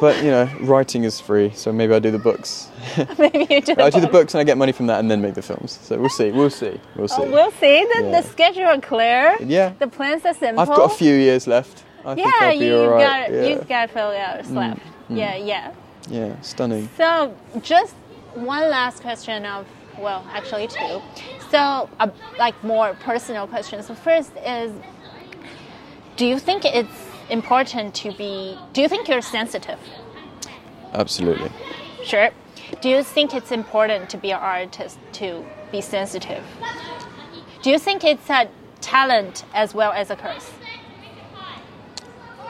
[0.00, 2.68] But you know, writing is free, so maybe I do the books.
[3.18, 3.74] Maybe you do.
[3.78, 5.78] I do the books and I get money from that, and then make the films.
[5.82, 6.30] So we'll see.
[6.30, 6.80] We'll see.
[6.96, 7.22] We'll see.
[7.22, 7.84] Oh, we'll see.
[7.94, 8.20] The, Yeah.
[8.20, 9.36] the schedule are clear.
[9.40, 9.72] Yeah.
[9.78, 10.60] The plans are simple.
[10.60, 11.84] I've got a few years left.
[12.04, 13.28] I think Yeah, I'll be you, all you've right.
[13.28, 13.42] got yeah.
[13.42, 14.80] Mm, you've got a few hours left.
[15.08, 15.72] Yeah, yeah.
[16.08, 16.88] yeah, stunning.
[16.96, 17.94] So just
[18.34, 19.66] one last question of
[19.98, 21.00] well, actually two.
[21.50, 23.86] So uh, like more personal questions.
[23.86, 24.72] So first is,
[26.16, 28.58] do you think it's important to be?
[28.72, 29.78] Do you think you're sensitive?
[30.92, 31.50] Absolutely.
[32.04, 32.30] Sure.
[32.80, 36.44] Do you think it's important to be an artist to be sensitive?
[37.62, 38.48] Do you think it's a
[38.80, 40.50] talent as well as a curse?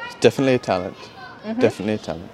[0.06, 0.96] It's definitely a talent.
[1.44, 1.60] Mm-hmm.
[1.60, 2.30] Definitely a talent.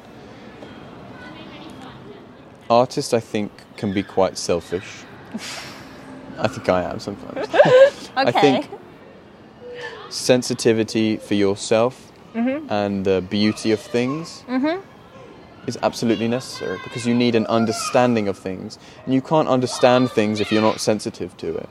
[2.69, 5.05] Artists, I think, can be quite selfish.
[6.39, 7.49] I think I am sometimes.
[8.17, 8.69] I think
[10.09, 12.71] sensitivity for yourself Mm-hmm.
[12.71, 14.45] and the beauty of things
[15.67, 18.79] is absolutely necessary because you need an understanding of things.
[19.05, 21.69] And you can't understand things if you're not sensitive to it.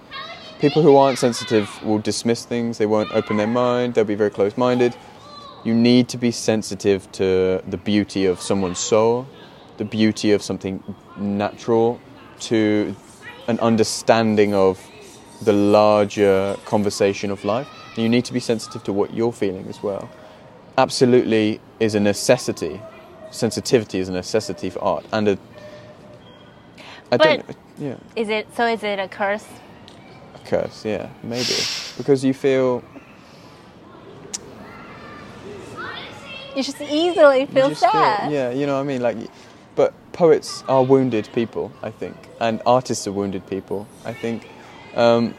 [0.60, 4.30] People who aren't sensitive will dismiss things, they won't open their mind, they'll be very
[4.30, 4.94] close minded.
[5.64, 9.28] You need to be sensitive to the beauty of someone's soul,
[9.78, 10.84] the beauty of something
[11.18, 12.00] natural,
[12.42, 12.96] to
[13.48, 14.86] an understanding of
[15.42, 17.68] the larger conversation of life.
[17.96, 20.10] And you need to be sensitive to what you're feeling as well.
[20.80, 22.80] Absolutely is a necessity.
[23.32, 25.06] Sensitivity is a necessity for art.
[25.12, 25.38] And a.
[27.12, 27.46] I don't.
[27.46, 27.96] But- Yeah.
[28.16, 28.66] Is it so?
[28.66, 29.46] Is it a curse?
[30.36, 31.54] A curse, yeah, maybe.
[31.98, 32.82] Because you feel.
[36.56, 38.32] You just easily feel just feel- sad.
[38.32, 39.02] yeah, you know what I mean?
[39.02, 39.18] Like.
[39.76, 42.16] But poets are wounded people, I think.
[42.40, 44.50] And artists are wounded people, I think.
[44.96, 45.34] Um,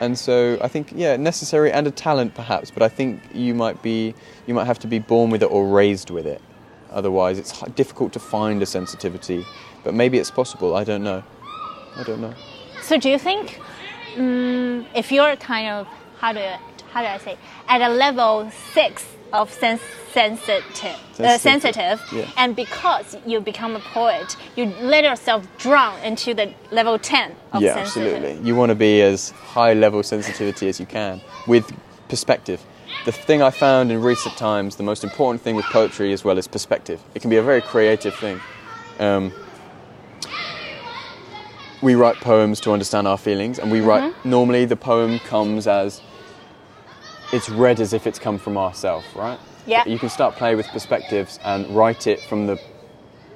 [0.00, 3.82] and so I think yeah, necessary and a talent perhaps, but I think you might
[3.82, 4.14] be
[4.46, 6.40] you might have to be born with it or raised with it.
[6.90, 9.44] Otherwise, it's difficult to find a sensitivity.
[9.84, 10.74] But maybe it's possible.
[10.74, 11.22] I don't know.
[11.96, 12.34] I don't know.
[12.82, 13.60] So do you think
[14.16, 15.86] um, if you're kind of
[16.18, 16.40] how do
[16.92, 17.36] how do I say
[17.68, 19.80] at a level six of sens-
[20.12, 22.30] sensitive, uh, Sensitive, sensitive, yeah.
[22.36, 27.62] and because you become a poet, you let yourself drown into the level ten of
[27.62, 28.14] yeah, sensitive.
[28.14, 28.46] absolutely.
[28.46, 31.70] You want to be as high level sensitivity as you can with
[32.08, 32.64] perspective.
[33.04, 36.38] The thing I found in recent times, the most important thing with poetry as well
[36.38, 37.00] is perspective.
[37.14, 38.40] It can be a very creative thing.
[38.98, 39.32] Um,
[41.80, 44.02] we write poems to understand our feelings, and we write.
[44.12, 44.30] Mm-hmm.
[44.30, 46.00] Normally, the poem comes as
[47.32, 49.38] it's read as if it's come from ourselves, right?
[49.66, 49.86] Yeah.
[49.86, 52.58] You can start playing with perspectives and write it from the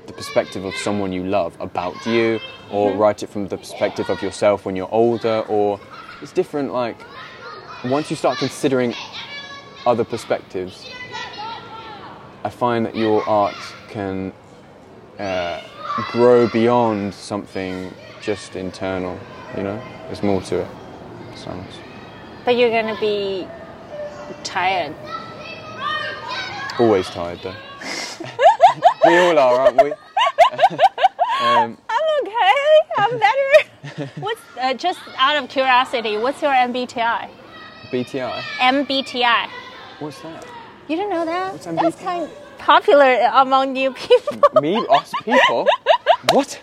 [0.07, 2.41] the perspective of someone you love about you,
[2.71, 2.99] or Mm-hmm.
[3.01, 5.79] write it from the perspective of yourself when you're older, or
[6.21, 6.73] it's different.
[6.73, 6.97] Like
[7.85, 8.95] once you start considering
[9.87, 10.87] other perspectives,
[12.45, 13.57] I find that your art
[13.89, 14.33] can
[15.19, 15.61] uh,
[16.11, 19.19] grow beyond something just internal.
[19.57, 20.69] You know, there's more to it.
[21.37, 21.75] Sounds
[22.45, 23.47] But you're gonna be
[24.45, 24.95] tired.
[26.79, 27.55] always tired though.
[29.05, 29.93] we all are, aren't we?
[31.43, 32.63] um, I'm okay.
[32.99, 34.11] I'm better.
[34.21, 36.17] what's uh, just out of curiosity?
[36.17, 37.29] What's your MBTI?
[37.91, 38.41] BTI.
[38.59, 39.49] MBTI.
[39.99, 40.47] What's that?
[40.89, 41.53] You don't know that?
[41.53, 44.61] What's That's kind of popular among new people.
[44.61, 44.85] Me?
[44.89, 45.67] Us people?
[46.31, 46.61] What?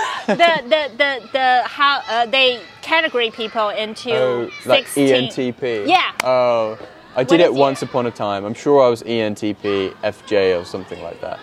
[0.26, 5.52] the, the, the, the how uh, they category people into Oh, like 16.
[5.52, 5.88] ENTP.
[5.88, 6.12] Yeah.
[6.22, 6.78] Oh,
[7.16, 7.88] I did it once it?
[7.88, 8.44] upon a time.
[8.44, 11.38] I'm sure I was ENTP, FJ, or something like that.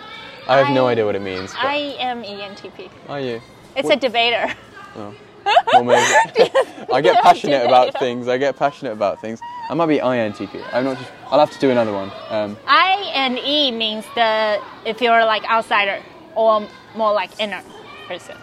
[0.48, 1.52] I have no idea what it means.
[1.52, 2.90] But I am ENTP.
[3.08, 3.40] are you?
[3.76, 4.52] It's What- a debater.
[4.96, 6.50] Well, maybe.
[6.92, 8.28] I get passionate about things.
[8.28, 9.40] I get passionate about things.
[9.70, 10.62] I might be INTP.
[10.72, 10.98] I'm not.
[10.98, 12.10] Just, I'll have to do another one.
[12.28, 16.02] Um, I and E means the if you're like outsider
[16.34, 17.62] or more like inner
[18.10, 18.36] person.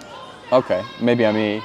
[0.54, 1.62] okay, maybe I'm E.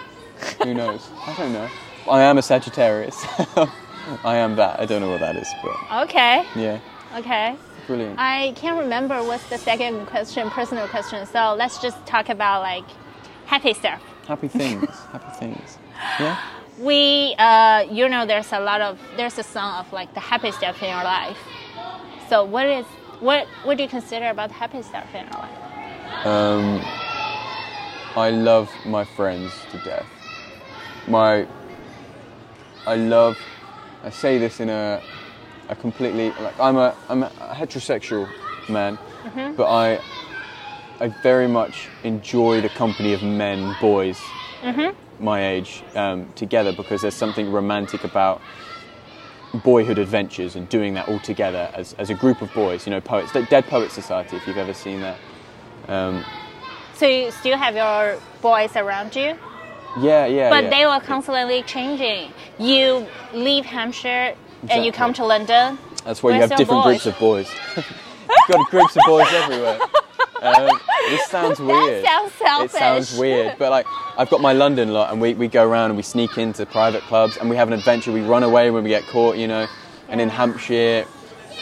[0.65, 1.09] Who knows?
[1.27, 1.69] I don't know.
[2.11, 3.17] I am a Sagittarius.
[4.25, 4.81] I am that.
[4.81, 6.45] I don't know what that is, but Okay.
[6.57, 6.81] yeah,
[7.17, 7.55] Okay.
[7.87, 8.19] brilliant.
[8.19, 11.25] I can't remember what's the second question, personal question.
[11.27, 12.85] So let's just talk about like
[13.47, 14.03] happy stuff.
[14.27, 14.85] Happy things.
[15.13, 15.79] Happy things.
[16.19, 16.37] Yeah.
[16.81, 20.51] we uh, you know there's a lot of there's a song of like the happy
[20.51, 21.39] stuff in your life
[22.29, 22.87] so what is
[23.21, 25.59] what what do you consider about the happy stuff in your life
[26.27, 26.81] Um,
[28.17, 30.07] I love my friends to death.
[31.09, 31.47] My,
[32.87, 33.39] I love.
[34.05, 35.01] I say this in a,
[35.69, 38.29] a completely like I'm a I'm a heterosexual
[38.69, 38.99] man,
[39.57, 40.01] but I,
[41.01, 44.21] I very much enjoy the company of men, boys,
[45.19, 48.41] my age, um, together because there's something romantic about
[49.65, 52.87] boyhood adventures and doing that all together as, as a group of boys.
[52.87, 55.19] You know, poets, Dead Poet Society, if you've ever seen that.
[55.89, 56.25] Um,
[57.03, 59.37] So you still have your boys around you,
[59.99, 60.51] yeah, yeah.
[60.51, 60.71] but yeah.
[60.71, 62.31] they were constantly changing.
[62.61, 64.37] You leave Hampshire
[64.69, 65.81] and you come to London.
[66.05, 67.03] That's why you have different boys?
[67.03, 67.51] groups of boys.
[67.77, 67.87] You've
[68.53, 69.81] got groups of boys everywhere.
[70.43, 70.79] Um,
[71.09, 72.05] this sounds weird.
[72.05, 72.75] sounds selfish.
[72.77, 73.87] It sounds weird, but like
[74.17, 77.03] I've got my London lot, and we, we go around and we sneak into private
[77.03, 78.13] clubs, and we have an adventure.
[78.13, 79.67] We run away when we get caught, you know.
[80.09, 81.05] And in Hampshire,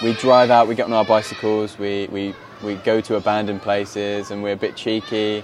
[0.02, 0.68] we drive out.
[0.68, 1.78] We get on our bicycles.
[1.78, 5.42] We we we go to abandoned places, and we're a bit cheeky.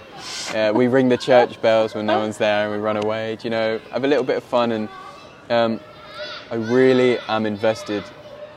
[0.54, 3.36] Uh, we ring the church bells when no one's there, and we run away.
[3.36, 4.88] Do You know, have a little bit of fun, and
[5.50, 5.80] um,
[6.50, 8.04] I really am invested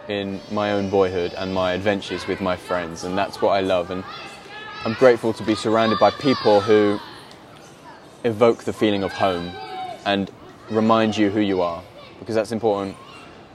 [0.07, 3.91] in my own boyhood and my adventures with my friends, and that's what I love.
[3.91, 4.03] And
[4.85, 6.99] I'm grateful to be surrounded by people who
[8.23, 9.51] evoke the feeling of home
[10.05, 10.29] and
[10.69, 11.81] remind you who you are,
[12.19, 12.97] because that's important.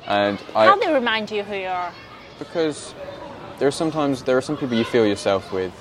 [0.07, 1.93] And I, How they remind you who you are?
[2.39, 2.95] because
[3.59, 5.73] there are sometimes there are some people you feel yourself with.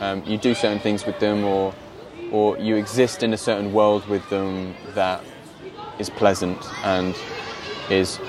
[0.00, 1.74] Um, you do certain things with them, or
[2.30, 5.22] or you exist in a certain world with them that
[5.98, 7.14] is pleasant and
[7.90, 8.20] is.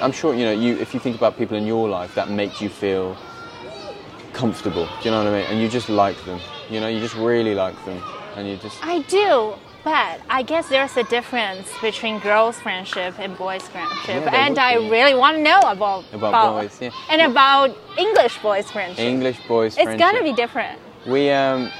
[0.00, 0.76] I'm sure you know you.
[0.76, 3.16] If you think about people in your life, that makes you feel
[4.32, 4.86] comfortable.
[4.86, 5.46] Do you know what I mean?
[5.50, 6.40] And you just like them.
[6.70, 8.02] You know, you just really like them,
[8.36, 8.78] and you just.
[8.82, 9.54] I do,
[9.84, 14.78] but I guess there's a difference between girls' friendship and boys' friendship, Yeah, and I
[14.78, 14.90] be.
[14.90, 16.90] really want to know about About boys, yeah.
[17.10, 19.04] and about English boys' friendship.
[19.04, 19.74] English boys.
[19.74, 19.94] Friendship.
[19.94, 20.78] It's gonna be different.
[21.06, 21.70] We um.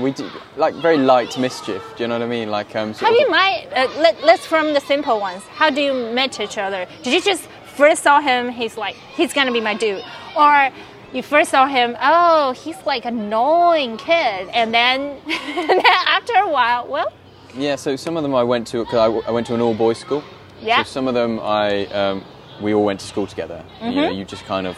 [0.00, 1.82] We do like very light mischief.
[1.96, 2.50] Do you know what I mean?
[2.50, 2.94] Like um.
[2.94, 3.68] How do you mind?
[3.72, 5.42] Uh, let, let's from the simple ones.
[5.60, 6.86] How do you meet each other?
[7.04, 7.44] Did you just
[7.76, 8.48] first saw him?
[8.50, 10.02] He's like he's gonna be my dude,
[10.36, 10.70] or
[11.14, 11.96] you first saw him?
[12.00, 17.12] Oh, he's like a annoying kid, and then, and then after a while, well,
[17.54, 19.98] Yeah, so some of them I went to because I went to an all boys
[19.98, 20.22] school.
[20.60, 20.82] Yeah.
[20.82, 22.24] So some of them I um,
[22.60, 23.64] we all went to school together.
[23.82, 24.76] You know, you just kind of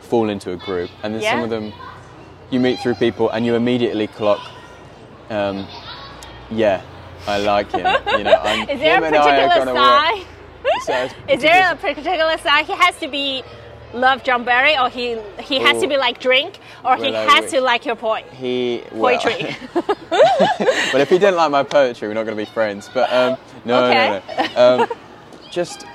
[0.00, 1.44] fall into a group, and then some Mm-hmm.
[1.44, 1.72] Of them
[2.50, 4.40] you meet through people and you immediately clock.
[5.30, 5.66] Um,
[6.50, 6.82] yeah,
[7.26, 7.86] I like him.
[8.18, 10.24] You know, I'm, is there him a I particular sign?
[10.82, 12.64] So Is there a particular sign?
[12.64, 13.42] He has to be
[13.94, 17.32] love John Barry, or he he has to be like drink, or he Well, I
[17.34, 17.50] has wish.
[17.52, 18.24] to like your poem.
[18.32, 19.56] He well, Poetry.
[19.74, 22.90] but if he didn't like my poetry, we're not going to be friends.
[22.92, 24.22] But um, no, Okay.
[24.36, 24.44] no,
[24.76, 24.82] no.
[24.82, 24.88] Um,
[25.50, 25.86] just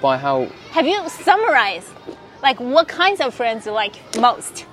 [0.00, 1.88] by how Have you summarized
[2.42, 4.66] like what kinds of friends you like most?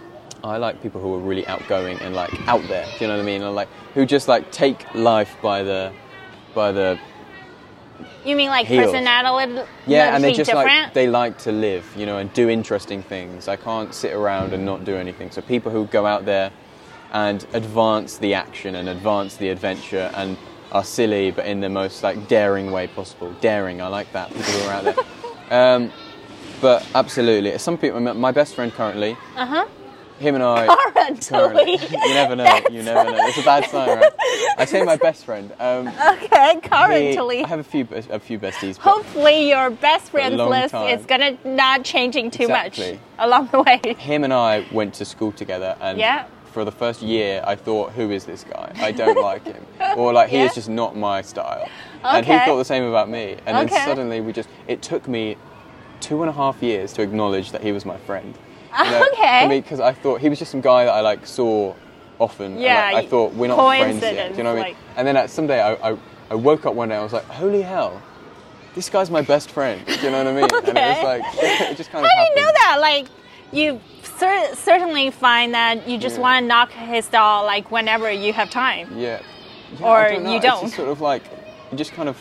[0.44, 2.86] I like people who are really outgoing and like out there.
[2.86, 3.42] Do you know what I mean?
[3.42, 5.92] And like who just like take life by the
[6.54, 6.98] by the
[8.26, 8.86] You mean like Heels.
[8.92, 9.62] personality?
[9.86, 10.84] yeah, and they just different?
[10.84, 13.48] like they like to live, you know, and do interesting things.
[13.48, 15.32] I can't sit around and not do anything.
[15.32, 16.52] So people who go out there
[17.12, 20.38] and advance the action and advance the adventure and
[20.74, 23.32] are silly but in the most like daring way possible.
[23.40, 24.30] Daring, I like that.
[24.30, 24.96] People who are out there.
[25.50, 25.94] Um,
[26.60, 28.02] but absolutely, some people.
[28.02, 29.68] My best friend currently, uh huh.
[30.20, 30.68] Him and I.
[31.22, 31.72] Currently.
[31.92, 32.60] you never know.
[32.72, 33.18] You never know.
[33.28, 34.12] It's a bad sign, right?
[34.58, 35.52] I say my best friend.
[35.60, 37.44] Um, Okay, he- currently.
[37.44, 38.78] I have a few a few besties.
[38.78, 40.98] Hopefully, your best friends list time.
[41.00, 42.92] is gonna not changing too Exactly.
[42.94, 43.94] much along the way.
[43.98, 46.26] him and I went to school together, and Yeah.
[46.52, 48.72] for the first year, I thought, "Who is this guy?
[48.80, 49.64] I don't like him,"
[49.98, 50.46] or like he Yeah.
[50.46, 51.68] is just not my style.
[52.04, 53.38] And he thought the same about me.
[53.46, 53.68] And Okay.
[53.76, 55.36] then suddenly, we just it took me
[56.00, 58.34] two and a half years to acknowledge that he was my friend.
[58.86, 59.48] You Okay.
[59.62, 61.74] because I thought he was just some guy that I like saw
[62.20, 62.60] often.
[62.60, 64.32] Yeah, like, I thought we're not friends yet.
[64.32, 64.78] Do you know what I mean?
[64.96, 65.98] And then uh, someday I, I,
[66.32, 68.02] I woke up one day and I was like, holy hell,
[68.76, 69.86] this guy's my best friend.
[69.86, 70.44] Do you know what I mean?
[70.44, 71.04] And it was Okay.
[71.04, 71.22] like,
[71.72, 72.78] it just kind of How do you know that?
[72.80, 73.08] Like,
[73.52, 76.22] you cer- certainly find that you just Yeah.
[76.22, 78.90] want to knock his door like whenever you have time.
[78.98, 79.22] Yeah.
[79.80, 80.62] Yeah, Or don't you don't.
[80.62, 81.24] just sort of like,
[81.72, 82.18] you just kind of,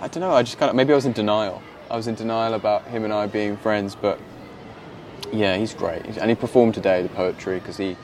[0.00, 1.62] I don't know, I just kind of, maybe I was in denial.
[1.90, 4.18] I was in denial about him and I being friends, but
[5.32, 6.04] yeah, he's great.
[6.18, 7.96] And he performed today, the poetry, because he,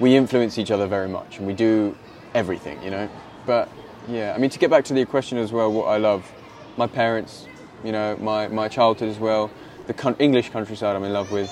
[0.00, 1.96] we influence each other very much and we do
[2.34, 3.08] everything, you know?
[3.46, 3.68] But
[4.08, 6.30] yeah, I mean, to get back to the question as well, what I love,
[6.76, 7.46] my parents,
[7.84, 9.50] you know, my, my childhood as well,
[9.86, 11.50] the coun- English countryside I'm in love with.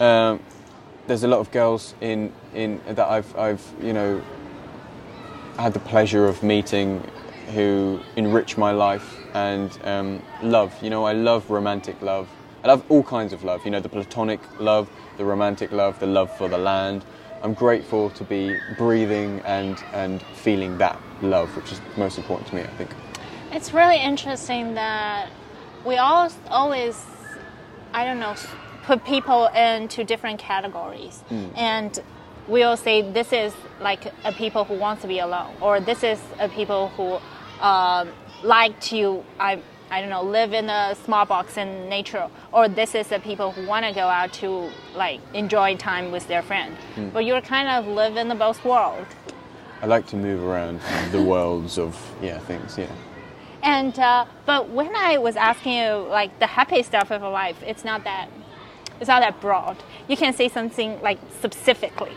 [0.00, 0.40] Um,
[1.06, 4.22] there's a lot of girls in, in that I've, I've, you know,
[5.58, 7.02] had the pleasure of meeting
[7.54, 10.74] who enrich my life and um, love.
[10.82, 12.28] You know, I love romantic love.
[12.68, 13.64] I love all kinds of love.
[13.64, 17.02] You know, the platonic love, the romantic love, the love for the land.
[17.42, 22.56] I'm grateful to be breathing and, and feeling that love, which is most important to
[22.56, 22.90] me, I think.
[23.52, 25.30] It's really interesting that
[25.86, 27.06] we all always,
[27.94, 28.34] I don't know,
[28.84, 31.24] put people into different categories,
[31.56, 31.98] and
[32.48, 36.04] we all say this is like a people who wants to be alone, or this
[36.04, 37.18] is a people who
[37.64, 38.10] um,
[38.42, 39.24] like to.
[39.40, 43.20] I I don't know, live in a small box in nature, or this is the
[43.20, 46.76] people who want to go out to like enjoy time with their friend.
[46.94, 47.08] Hmm.
[47.10, 49.06] But you're kind of live in the both world.
[49.80, 50.80] I like to move around
[51.12, 52.76] the worlds of yeah things.
[52.76, 52.90] Yeah.
[53.62, 57.84] And uh, but when I was asking you like the happy stuff of life, it's
[57.84, 58.28] not that
[59.00, 59.76] it's not that broad.
[60.08, 62.12] You can say something like specifically.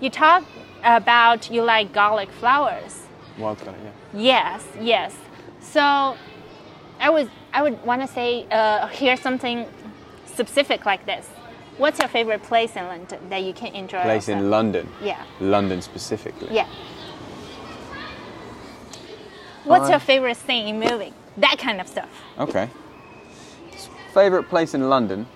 [0.00, 0.44] You talk
[0.82, 3.02] about you like garlic flowers.
[3.38, 3.74] Wildcard.
[3.84, 3.90] Yeah.
[4.12, 5.14] Yes, yes.
[5.60, 6.16] So
[7.00, 9.66] I would I would want to say uh, hear something
[10.26, 11.26] specific like this.
[11.78, 14.02] What's your favorite place in London that you can enjoy?
[14.02, 14.38] Place also?
[14.38, 14.88] in London.
[15.02, 15.24] Yeah.
[15.40, 16.54] London specifically.
[16.54, 16.68] Yeah.
[19.64, 21.14] What's I- your favorite thing in moving?
[21.38, 22.10] That kind of stuff.
[22.38, 22.68] Okay.
[24.12, 25.26] Favorite place in London?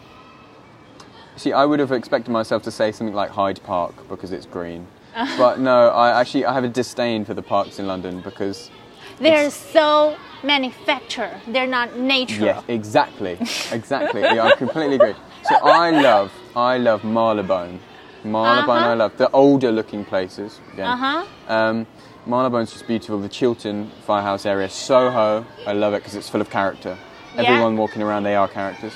[1.36, 4.86] See, I would have expected myself to say something like Hyde Park because it's green.
[5.38, 8.70] but no, I actually I have a disdain for the parks in London because
[9.18, 11.40] They're so manufactured.
[11.48, 12.46] They're not natural.
[12.46, 13.38] yeah, exactly,
[13.72, 14.20] exactly.
[14.22, 15.14] yeah, I completely agree.
[15.48, 17.80] So I love I love Marylebone.
[18.24, 18.90] Marylebone, Uh-huh.
[18.90, 20.60] I love the older looking places.
[20.72, 20.86] Again.
[20.86, 21.26] Uh-huh.
[21.54, 21.86] Um,
[22.26, 23.18] Marylebone's just beautiful.
[23.20, 26.96] The Chiltern Firehouse area, Soho, I love it because it's full of character.
[27.34, 27.42] Yeah.
[27.42, 28.94] Everyone walking around, they are characters.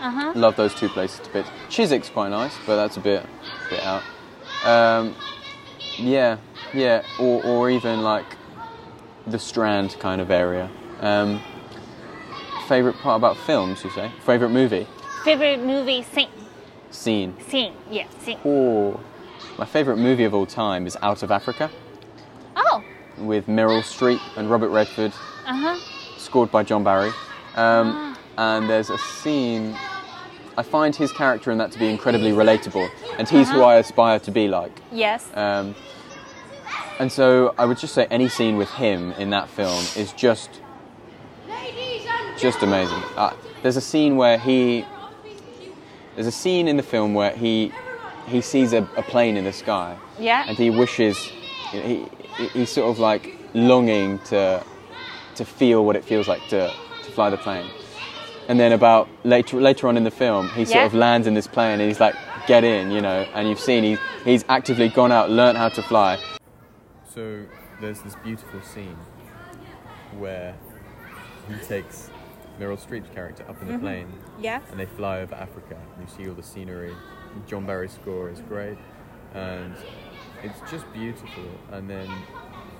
[0.00, 0.32] Uh-huh.
[0.34, 1.46] Love those two places a bit.
[1.68, 3.24] Chiswick's quite nice, but that's a bit,
[3.70, 4.02] bit out.
[4.64, 5.14] Um,
[5.96, 6.38] yeah,
[6.74, 8.24] yeah, or or even like
[9.30, 10.70] the Strand kind of area.
[11.00, 11.40] Um,
[12.66, 14.10] favorite part about films, you say?
[14.24, 14.86] Favorite movie?
[15.24, 16.28] Favorite movie scene.
[16.90, 17.36] Scene.
[17.48, 17.74] Scene.
[17.90, 18.38] Yeah, scene.
[18.44, 19.00] Oh,
[19.58, 21.70] my favorite movie of all time is Out of Africa
[22.56, 22.82] Oh.
[23.18, 25.12] with Meryl Streep and Robert Redford,
[25.46, 25.76] Uh-huh.
[26.16, 27.10] scored by John Barry.
[27.56, 28.04] Um,
[28.40, 29.76] And there's a scene.
[30.56, 34.20] I find his character in that to be incredibly relatable, and he's who I aspire
[34.20, 34.70] to be like.
[34.92, 35.26] Yes.
[35.34, 35.74] Um,
[36.98, 40.60] and so I would just say any scene with him in that film is just
[42.38, 43.02] just amazing.
[43.16, 44.84] Uh, there's a scene where he
[46.14, 47.72] there's a scene in the film where he
[48.26, 50.44] he sees a, a plane in the sky yeah.
[50.46, 51.16] and he wishes
[51.70, 52.06] he,
[52.36, 54.62] he he's sort of like longing to
[55.34, 56.72] to feel what it feels like to,
[57.04, 57.70] to fly the plane.
[58.48, 60.86] And then about later later on in the film, he sort Yeah.
[60.86, 62.14] of lands in this plane and he's like,
[62.46, 63.26] "Get in," you know.
[63.34, 66.18] And you've seen he he's actively gone out, learnt how to fly.
[67.18, 67.46] So
[67.80, 68.96] there's this beautiful scene
[70.18, 70.54] where
[71.48, 72.10] he takes
[72.60, 74.60] Meryl Streep's character up in the plane yeah.
[74.70, 75.76] and they fly over Africa.
[75.96, 76.94] And you see all the scenery.
[77.48, 78.78] John Barry's score is great,
[79.34, 79.74] and
[80.44, 81.42] it's just beautiful.
[81.72, 82.08] And then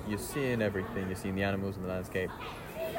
[0.06, 1.08] you're seeing everything.
[1.08, 2.30] You're seeing the animals and the landscape.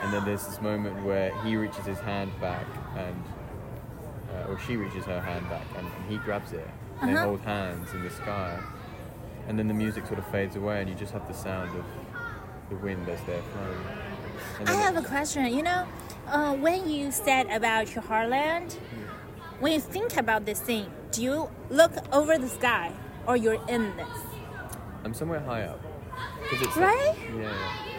[0.02, 2.68] And then there's this moment where he reaches his hand back,
[2.98, 3.24] and
[4.34, 6.68] uh, or she reaches her hand back, and, and he grabs it.
[7.00, 8.62] And they hold hands in the sky.
[9.48, 11.86] And then the music sort of fades away, and you just have the sound of
[12.70, 13.78] the wind as they're flying.
[14.60, 15.46] And I have a question.
[15.54, 15.88] You know,
[16.28, 18.74] uh, when you said about your heartland,
[19.60, 22.92] when you think about this thing, do you look over the sky
[23.26, 24.08] or you're in this?
[25.04, 25.82] I'm somewhere high up.
[26.52, 27.16] it's Right?
[27.36, 27.90] yeah, yeah.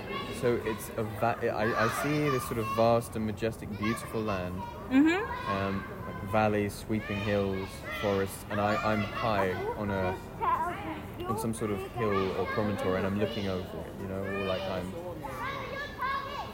[0.40, 4.54] So it's a va- I, I see this sort of vast and majestic, beautiful land.
[4.90, 5.50] Mm-hmm.
[5.50, 7.68] Um, like valleys, sweeping hills,
[8.00, 10.16] forests, and I, I'm high on a
[11.26, 13.92] on some sort of hill or promontory, and I'm looking over it.
[14.02, 14.92] You know, or like I'm.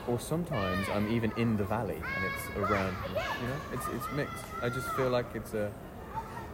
[0.09, 2.95] Or sometimes I'm even in the valley and it's around.
[3.41, 4.45] You know, it's it's mixed.
[4.63, 5.73] I just feel like it's a.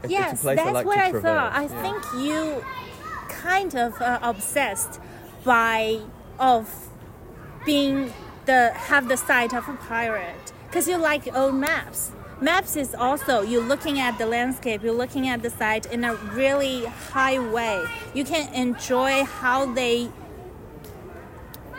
[0.02, 1.22] It's, Yes, it's a place that's like what I traverse.
[1.22, 1.52] thought.
[1.52, 1.82] I yeah.
[1.82, 2.64] think you
[3.28, 5.00] kind of uh, obsessed
[5.44, 6.00] by
[6.38, 6.88] of
[7.66, 8.12] being
[8.46, 12.12] the have the sight of a pirate because you like old maps.
[12.42, 16.16] Maps is also you're looking at the landscape, you're looking at the site in a
[16.34, 17.84] really high way.
[18.14, 20.10] You can enjoy how they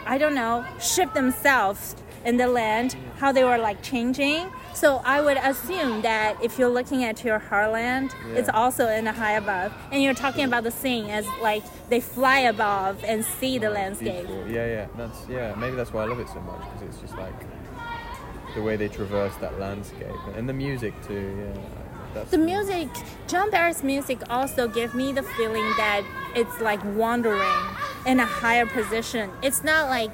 [0.05, 4.49] I don't know, ship themselves in the land, how they were like changing.
[4.73, 9.11] So I would assume that if you're looking at your heartland, it's also in a
[9.11, 13.57] high above, and you're talking about the scene as like they fly above and see
[13.57, 14.27] the landscape.
[14.27, 14.49] Beautiful.
[14.49, 14.87] Yeah, yeah.
[14.95, 15.55] That's yeah.
[15.55, 17.33] Maybe that's why I love it so much because it's just like
[18.55, 21.35] the way they traverse that landscape and the music too.
[21.55, 21.61] Yeah.
[22.13, 22.89] That's The music,
[23.27, 26.03] John Barry's music, also gave me the feeling that
[26.35, 27.59] it's like wandering
[28.05, 29.31] in a higher position.
[29.41, 30.11] It's not like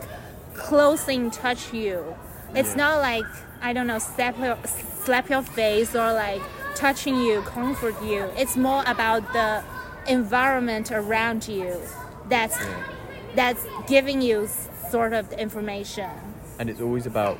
[0.54, 2.16] closing touch you.
[2.56, 3.26] It's not like
[3.62, 4.58] I don't know, slap your,
[5.04, 6.42] slap your face or like
[6.76, 8.30] touching you, comfort you.
[8.38, 9.62] It's more about the
[10.08, 11.76] environment around you.
[12.30, 12.84] That's Yeah.
[13.36, 14.48] that's giving you
[14.90, 16.10] sort of the information.
[16.60, 17.38] and it's always about,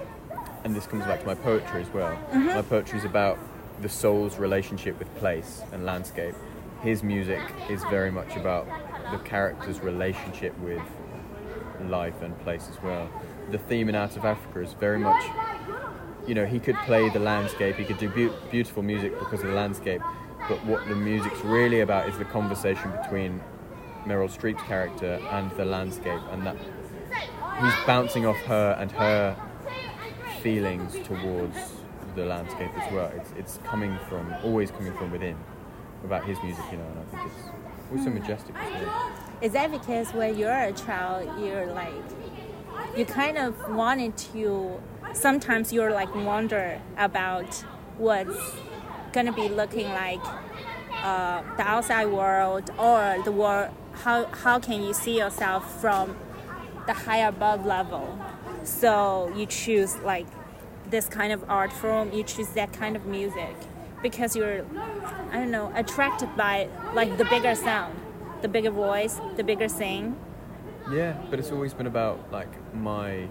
[0.64, 2.12] and this comes back to my poetry as well.
[2.32, 2.46] Mm-hmm.
[2.48, 3.38] My poetry is about
[3.82, 6.36] the soul's relationship with place and landscape.
[6.82, 8.68] His music is very much about
[9.12, 10.82] the character's relationship with
[11.88, 13.10] life and place as well.
[13.52, 15.24] the theme in Out of Africa is very much,
[16.28, 19.48] you know, he could play the landscape, he could do beau- beautiful music because of
[19.48, 20.02] the landscape,
[20.48, 23.42] but what the music's really about is the conversation between
[24.06, 26.58] Meryl Streep's character and the landscape, and that
[27.60, 29.36] he's bouncing off her and her
[30.42, 31.56] feelings towards
[32.16, 33.12] the landscape as well.
[33.16, 35.38] It's, it's coming from, always coming from within,
[36.04, 39.12] about his music, you know, and I think it's also majestic as well.
[39.42, 41.94] Is that because when you're a child, you're like,
[42.98, 44.82] you kind of wanted to,
[45.14, 47.54] sometimes you're like wonder about
[47.98, 48.38] what's
[49.12, 50.22] gonna be looking like
[51.04, 53.72] uh, the outside world or the world,
[54.04, 56.16] how, how can you see yourself from
[56.88, 58.18] the high above level?
[58.64, 60.28] So you choose like
[60.90, 63.56] this kind of art form, you choose that kind of music
[64.02, 64.66] because you're,
[65.32, 68.00] I don't know, attracted by like the bigger sound,
[68.42, 70.16] the bigger voice, the bigger sing.
[70.92, 73.28] Yeah, but it's always been about like my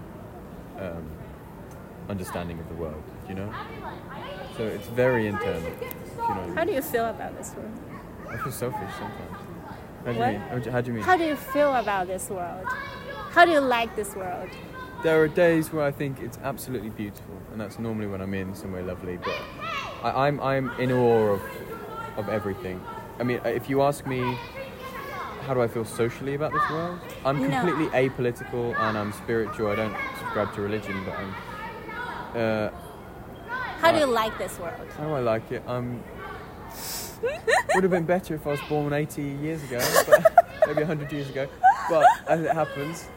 [0.79, 1.11] um,
[2.09, 3.53] understanding of the world, you know.
[4.57, 5.62] So it's very internal.
[5.62, 5.74] You know.
[6.18, 6.57] what I mean?
[6.57, 7.72] How do you feel about this world?
[8.29, 9.39] I feel selfish sometimes.
[10.05, 10.33] How do you What?
[10.33, 10.72] mean?
[10.72, 11.03] How do you mean?
[11.03, 12.66] How do you feel about this world?
[13.31, 14.49] How do you like this world?
[15.03, 18.55] There are days where I think it's absolutely beautiful, and that's normally when I'm in
[18.55, 19.16] somewhere lovely.
[19.18, 19.36] But
[20.03, 21.42] I, I'm I'm in awe of
[22.16, 22.80] of everything.
[23.20, 24.20] I mean, if you ask me,
[25.46, 26.99] how do I feel socially about this world?
[27.24, 27.49] I'm No.
[27.61, 29.68] completely apolitical and I'm spiritual.
[29.70, 31.34] I don't subscribe to religion, but I'm.
[32.36, 32.70] Uh,
[33.80, 34.74] How do you like this world?
[34.96, 35.62] how do I like it?
[35.66, 36.03] Um,
[37.74, 40.22] would have been better if I was born 80 years ago, but
[40.66, 41.49] maybe 100 years ago.
[41.90, 43.09] But as it happens,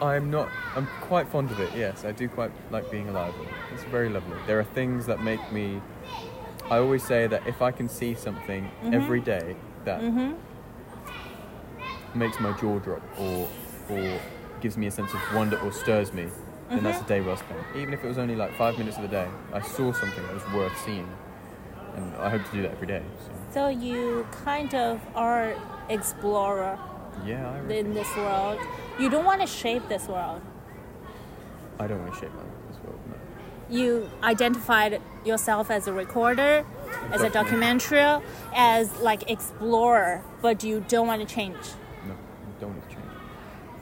[0.00, 0.50] I'm not.
[0.74, 1.70] I'm quite fond of it.
[1.74, 3.34] Yes, I do quite like being alive.
[3.72, 4.36] It's very lovely.
[4.46, 5.80] There are things that make me.
[6.70, 8.94] I always say that if I can see something mm-hmm.
[8.94, 10.34] every day that mm-hmm.
[12.18, 13.48] makes my jaw drop or
[13.88, 14.20] or
[14.60, 16.28] gives me a sense of wonder or stirs me,
[16.68, 17.06] then that's mm-hmm.
[17.06, 17.60] a day well spent.
[17.76, 20.34] Even if it was only like five minutes of the day, I saw something that
[20.34, 21.08] was worth seeing,
[21.94, 23.02] and I hope to do that every day.
[23.24, 25.54] So So you kind of are
[25.88, 26.78] explorer
[27.24, 28.58] yeah, I, in this world.
[28.98, 30.40] You don't want to shape this world.
[31.78, 32.98] I don't want to shape my this world.
[33.08, 33.14] No.
[33.76, 36.64] You identified yourself as a recorder,
[37.12, 38.22] as a documentary,
[38.54, 41.56] as like explorer, but you don't want to change.
[42.06, 43.02] No, I don't want to change.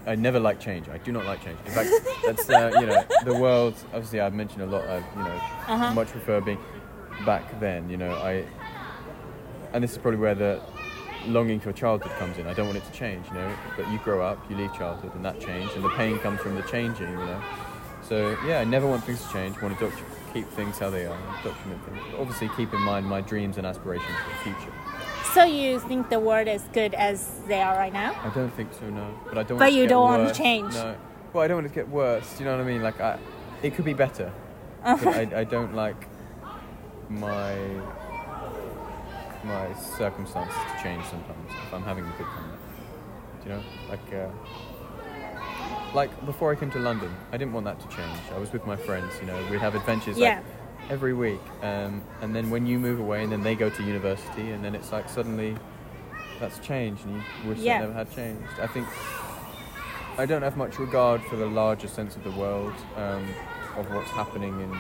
[0.06, 0.88] I never like change.
[0.88, 1.58] I do not like change.
[1.66, 1.90] In fact,
[2.26, 3.74] that's uh, you know the world.
[3.92, 4.84] Obviously, I've mentioned a lot.
[4.88, 5.94] I you know Uh-huh.
[5.94, 6.58] much prefer being
[7.24, 7.88] back then.
[7.88, 8.44] You know I,
[9.72, 10.60] and this is probably where the
[11.26, 12.46] longing for childhood comes in.
[12.46, 13.26] I don't want it to change.
[13.28, 16.18] You know, but you grow up, you leave childhood, and that change, and the pain
[16.18, 17.10] comes from the changing.
[17.10, 17.42] You know,
[18.02, 19.56] so yeah, I never want things to change.
[19.58, 21.98] I want to docu- keep things how they are, document things.
[22.10, 24.74] But obviously, keep in mind my dreams and aspirations for the future.
[25.32, 28.14] So you think the world is good as they are right now?
[28.22, 29.18] I don't think so, no.
[29.28, 29.58] But I don't.
[29.58, 30.74] But want it to you don't want to change.
[30.74, 30.96] No.
[31.32, 32.32] Well, I don't want it to get worse.
[32.34, 32.82] Do you know what I mean?
[32.82, 33.18] Like, I,
[33.62, 34.32] it could be better.
[34.84, 36.06] But I, I don't like
[37.08, 37.56] my
[39.44, 42.52] my circumstances to change sometimes if I'm having a good time.
[43.42, 43.62] Do you know?
[43.90, 48.18] Like, uh, like before I came to London, I didn't want that to change.
[48.34, 49.12] I was with my friends.
[49.20, 50.36] You know, we'd have adventures Yeah.
[50.36, 50.44] like
[50.90, 51.40] every week.
[51.62, 54.74] Um, and then when you move away, and then they go to university, and then
[54.74, 55.56] it's like suddenly
[56.40, 57.80] that's changed, and you wish Yeah.
[57.80, 58.58] that never had changed.
[58.60, 58.86] I think
[60.18, 63.26] I don't have much regard for the larger sense of the world, um,
[63.76, 64.72] of what's happening in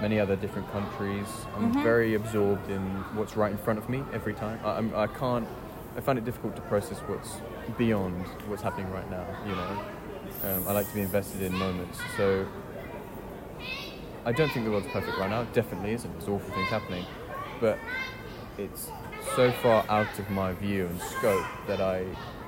[0.00, 1.26] many other different countries.
[1.56, 1.82] I'm Mm-hmm.
[1.82, 2.80] very absorbed in
[3.16, 4.60] what's right in front of me every time.
[4.64, 5.46] I, I'm, I can't.
[5.96, 7.36] I find it difficult to process what's
[7.76, 9.26] beyond what's happening right now.
[9.46, 11.98] You know, um, I like to be invested in moments.
[12.16, 12.46] So
[14.24, 15.40] I don't think the world's perfect right now.
[15.42, 16.12] It definitely isn't.
[16.12, 17.04] There's awful things happening,
[17.60, 17.78] but
[18.58, 18.90] it's
[19.34, 22.04] so far out of my view and scope that I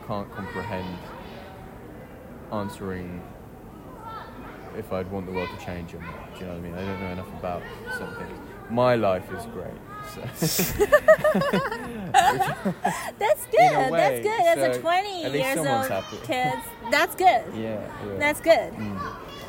[0.07, 0.97] can't comprehend
[2.53, 3.21] answering
[4.77, 6.30] if I'd want the world to change or not.
[6.41, 6.75] You know what I mean?
[6.75, 7.63] I don't know enough about
[8.19, 8.39] things.
[8.71, 9.75] My life is great.
[10.15, 10.21] So.
[13.19, 13.91] That's good.
[13.91, 14.41] Way, that's good.
[14.59, 16.17] As a 20 years old happy.
[16.25, 16.55] kid,
[16.91, 17.45] that's good.
[17.55, 18.19] yeah, yeah.
[18.19, 18.73] That's good.
[18.75, 18.99] Mm.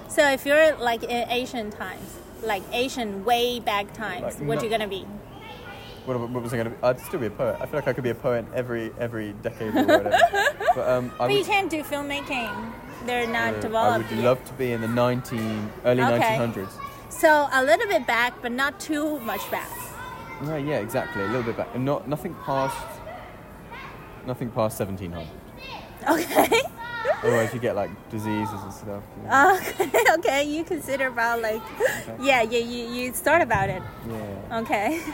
[0.09, 4.63] So if you're like in Asian times, like Asian way back times, Like, what no-
[4.63, 5.05] you gonna be?
[6.05, 6.77] What, what was I going to be?
[6.83, 7.57] I'd still be a poet.
[7.61, 10.17] I feel like I could be a poet every every decade or whatever.
[10.75, 12.73] but um, I But you can't do filmmaking.
[13.05, 14.09] They're not uh, I developed.
[14.09, 14.25] would yet.
[14.25, 16.37] love to be in the 19 early Okay.
[16.39, 16.71] 1900s.
[17.21, 19.69] So a little bit back, but not too much back.
[20.41, 21.21] Right, yeah, exactly.
[21.21, 22.75] A little bit back, and not nothing past
[24.25, 25.27] nothing past 1700.
[26.09, 26.61] Okay.
[27.23, 29.03] Otherwise, you get like diseases and stuff.
[29.23, 29.59] know.
[29.79, 30.03] okay.
[30.17, 30.43] Okay.
[30.45, 31.61] You consider about like,
[32.19, 32.57] yeah, yeah.
[32.57, 33.83] You you thought about it.
[34.09, 34.59] yeah.
[34.61, 34.99] Okay.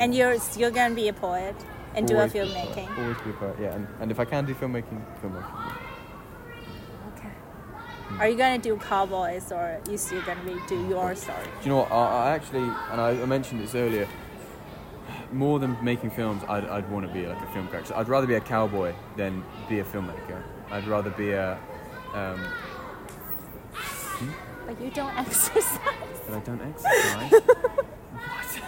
[0.00, 1.56] And you're you're gonna be a poet
[1.96, 2.50] and do a Always be poet.
[2.54, 2.98] filmmaking.
[2.98, 3.56] Always be a poet.
[3.60, 5.87] Yeah, and, and if I can do filmmaking, filmmaking.
[8.18, 11.44] Are you gonna do cowboys or you still gonna be, do your story?
[11.44, 11.92] Do you know what?
[11.92, 14.08] I, I actually, and I, I mentioned this earlier.
[15.30, 17.94] More than making films, I'd, I'd want to be like a film character.
[17.94, 20.42] I'd rather be a cowboy than be a filmmaker.
[20.70, 21.58] I'd rather be a.
[22.14, 22.40] Um,
[24.66, 25.78] But you don't exercise.
[26.26, 27.32] but I don't exercise.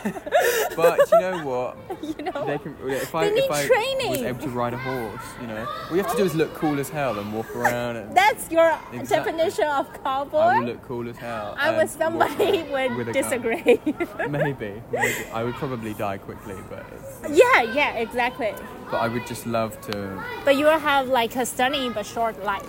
[0.77, 1.77] but you know what?
[2.03, 2.47] you know.
[2.47, 5.97] They can, if I, if I was able to ride a horse, you know, all
[5.97, 7.97] you have to do is look cool as hell and walk around.
[7.97, 9.33] And That's your Exactly.
[9.33, 10.39] definition of cowboy.
[10.39, 10.67] I cowboy.
[10.67, 11.55] look cool as hell.
[11.59, 13.81] I was somebody would disagree.
[14.29, 16.85] Maybe, maybe I would probably die quickly, but
[17.31, 18.55] yeah, yeah, exactly.
[18.91, 20.23] but I would just love to.
[20.45, 22.69] But you will have like a stunning but short life.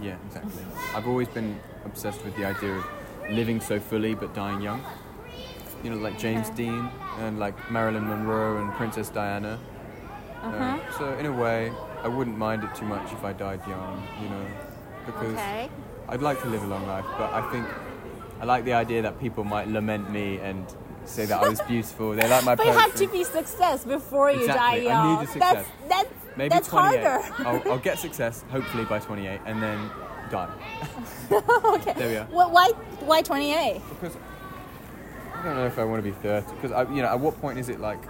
[0.00, 0.64] Yeah, exactly.
[0.94, 2.84] I've always been obsessed with the idea of
[3.30, 4.82] living so fully but dying young.
[5.84, 6.56] You know, like James Okay.
[6.64, 6.88] Dean
[7.20, 9.58] and like Marilyn Monroe and Princess Diana.
[10.42, 10.78] Uh, Uh-huh.
[10.98, 11.70] so in a way,
[12.02, 14.02] I wouldn't mind it too much if I died young.
[14.22, 14.46] You know,
[15.06, 15.68] because Okay.
[16.08, 17.66] I'd like to live a long life, but I think
[18.40, 20.64] I like the idea that people might lament me and
[21.04, 22.12] say that I was beautiful.
[22.14, 25.06] They like my But you have to be success before you die Exactly, I young.
[25.20, 25.66] need the That's success.
[25.88, 27.04] that's Maybe that's 28.
[27.04, 27.16] harder.
[27.48, 29.78] I'll, I'll get success, hopefully by 28, and then
[30.30, 30.48] die.
[31.76, 31.92] okay.
[31.96, 32.24] There we are.
[32.26, 32.66] Wh- Why
[33.10, 33.80] why 28?
[34.00, 34.16] Because
[35.44, 36.54] I don't know if I want to be 30.
[36.54, 38.02] Because I, you know, at what point is it like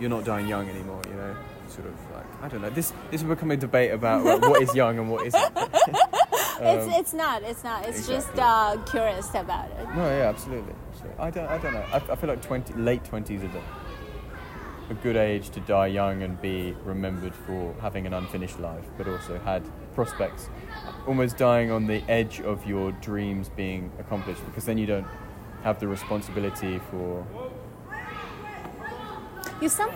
[0.00, 1.00] you're not dying young anymore?
[1.08, 1.36] You know,
[1.68, 2.70] sort of like I don't know.
[2.70, 5.40] This this will become a debate about like, what is young and what isn't.
[5.56, 7.44] it's Um, it's not.
[7.44, 7.86] It's not.
[7.86, 9.86] It's just uh, curious about it.
[9.94, 10.74] No, yeah, absolutely.
[10.94, 11.84] So I don't, I don't know.
[11.92, 13.62] I, I feel like 20, late 20s is a,
[14.90, 19.06] a good age to die young and be remembered for having an unfinished life, but
[19.06, 19.62] also had
[19.94, 20.50] prospects.
[21.06, 25.06] Almost dying on the edge of your dreams being accomplished, because then you don't
[25.68, 27.26] have the responsibility for.
[29.60, 29.90] You some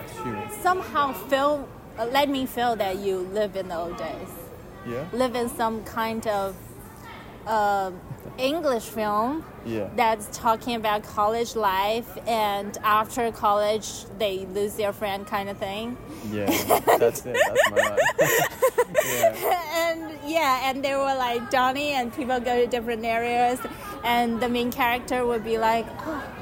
[0.61, 1.67] somehow feel
[1.97, 4.31] uh, let me feel that you live in the old days.
[4.87, 5.05] Yeah.
[5.13, 6.55] Live in some kind of
[7.47, 7.91] uh,
[8.37, 9.89] English film Yeah.
[9.95, 13.87] that's talking about college life and after college
[14.21, 15.97] they lose their friend kind of thing.
[16.31, 16.45] Yeah.
[17.03, 17.37] That's it.
[17.47, 17.99] That's my life.
[19.05, 19.81] yeah.
[19.81, 23.59] and yeah, and they were like Donnie, and people go to different areas,
[24.03, 26.23] and the main character would be like, oh,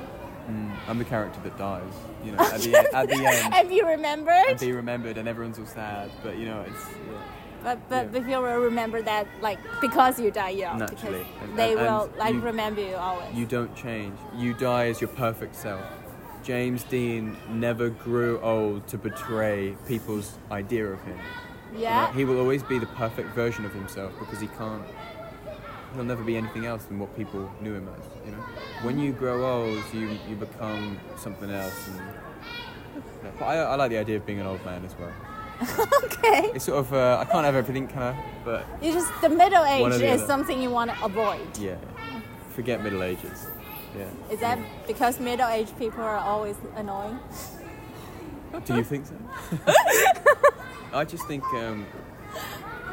[0.50, 1.94] Mm, I'm the character that dies.
[2.26, 5.28] You know, at the end, at the end, "Have you remembered?" and be remembered, and
[5.28, 6.10] everyone's all sad.
[6.24, 7.22] But you know, it's yeah.
[7.64, 8.20] But but Yeah.
[8.20, 11.26] people will remember that like because you die young, Naturally.
[11.44, 13.34] And- they and- will and like you- remember you always.
[13.34, 14.18] You don't change.
[14.36, 15.82] You die as your perfect self.
[16.44, 21.20] James Dean never grew old to betray people's idea of him.
[21.72, 22.14] You know, yeah.
[22.14, 24.84] he will always be the perfect version of himself because he can't.
[25.96, 28.06] He'll never be anything else than what people knew him as.
[28.26, 28.38] You know,
[28.84, 31.88] when you grow old, you you become something else.
[31.88, 31.98] And,
[33.24, 35.12] yeah, but I, I like the idea of being an old man as well.
[36.06, 36.52] okay.
[36.56, 38.24] It's sort of uh, I can't have everything, can I?
[38.44, 40.28] But You just the middle age the is other.
[40.28, 41.58] something you want to avoid.
[41.60, 41.76] yeah,
[42.56, 43.48] forget Middle Ages.
[43.98, 44.08] Yeah.
[44.34, 44.58] Is that
[44.88, 47.20] because middle aged people are always annoying?
[48.66, 49.16] Do you think so?
[50.94, 51.86] I just think um,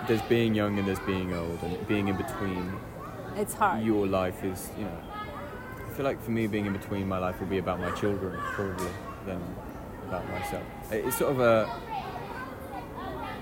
[0.08, 2.72] there's being young and there's being old, and being in between
[3.38, 3.82] It's hard.
[3.84, 4.98] your life is, you know.
[5.86, 8.38] I feel like for me, being in between my life will be about my children,
[8.54, 8.90] probably,
[9.26, 9.40] than
[10.06, 10.62] about myself.
[10.90, 11.68] It's sort of a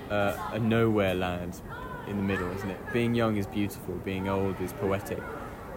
[0.09, 1.61] a, a nowhere land
[2.07, 2.79] in the middle, isn't it?
[2.93, 3.95] Being young is beautiful.
[4.05, 5.21] Being old is poetic.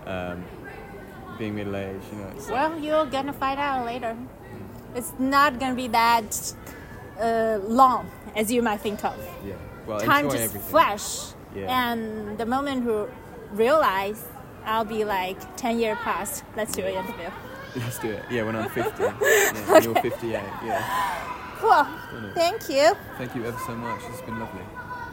[0.07, 0.45] Um,
[1.39, 2.29] being middle aged, you know.
[2.37, 4.17] It's Well, you're gonna find out later.
[4.95, 6.55] It's not gonna be that
[7.21, 9.17] uh, long as you might think of.
[9.45, 9.55] yeah.
[9.87, 10.61] Well, Time just everything.
[10.71, 11.83] flash, Yeah.
[11.83, 13.09] and the moment you
[13.53, 14.27] realize,
[14.65, 16.45] I'll be like ten years past.
[16.57, 17.31] Let's do an interview.
[17.77, 18.25] Let's do it.
[18.31, 19.03] Yeah, when I'm 50.
[19.03, 20.33] Yeah, and you're 58.
[20.65, 21.37] Yeah.
[21.59, 21.87] Cool.
[22.11, 22.35] Brilliant.
[22.35, 22.95] Thank you.
[23.19, 24.01] Thank you ever so much.
[24.11, 24.63] It's been lovely.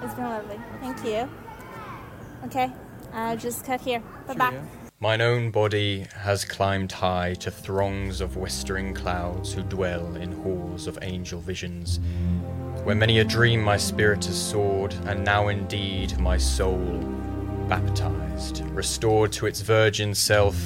[0.02, 0.60] It's been lovely.
[0.80, 1.30] Thank you.
[2.46, 2.72] Okay,
[3.14, 4.02] I'll just cut here.
[4.28, 4.50] Bye bye.
[4.52, 4.68] Cheerio.
[5.00, 10.88] Mine own body has climbed high to throngs of westering clouds who dwell in halls
[10.88, 12.00] of angel visions,
[12.84, 17.04] where many a dream my spirit has soared, and now indeed my soul
[17.68, 20.57] baptized, restored to its virgin self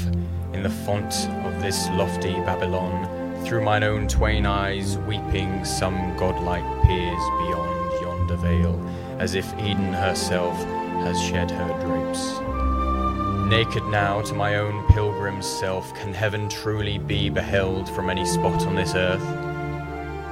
[0.54, 6.64] in the font of this lofty Babylon, through mine own twain eyes weeping some godlike
[6.84, 10.56] peers beyond yonder veil, as if Eden herself
[11.04, 12.40] has shed her drapes.
[13.50, 18.66] Naked now to my own pilgrim self, can heaven truly be beheld from any spot
[18.66, 19.24] on this earth?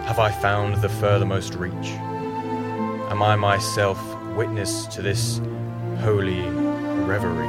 [0.05, 1.89] Have I found the furthermost reach?
[3.09, 3.99] Am I myself
[4.35, 5.41] witness to this
[5.99, 6.41] holy
[7.05, 7.47] reverie?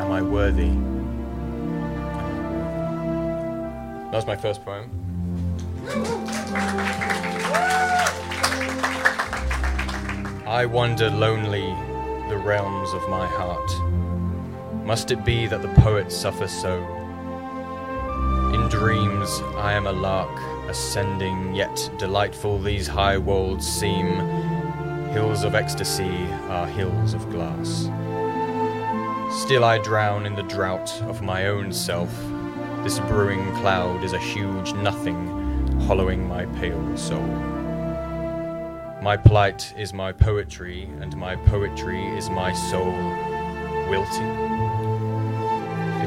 [0.00, 0.68] Am I worthy?
[4.10, 4.90] That was my first poem.
[10.46, 11.74] I wander lonely
[12.28, 14.84] the realms of my heart.
[14.84, 16.76] Must it be that the poet suffers so?
[18.52, 20.38] In dreams I am a lark,
[20.68, 24.51] ascending, yet delightful these high worlds seem.
[25.12, 27.82] Hills of ecstasy are hills of glass.
[29.42, 32.10] Still I drown in the drought of my own self.
[32.82, 35.26] This brewing cloud is a huge nothing,
[35.82, 37.20] hollowing my pale soul.
[39.02, 42.94] My plight is my poetry, and my poetry is my soul.
[43.90, 44.32] Wilting?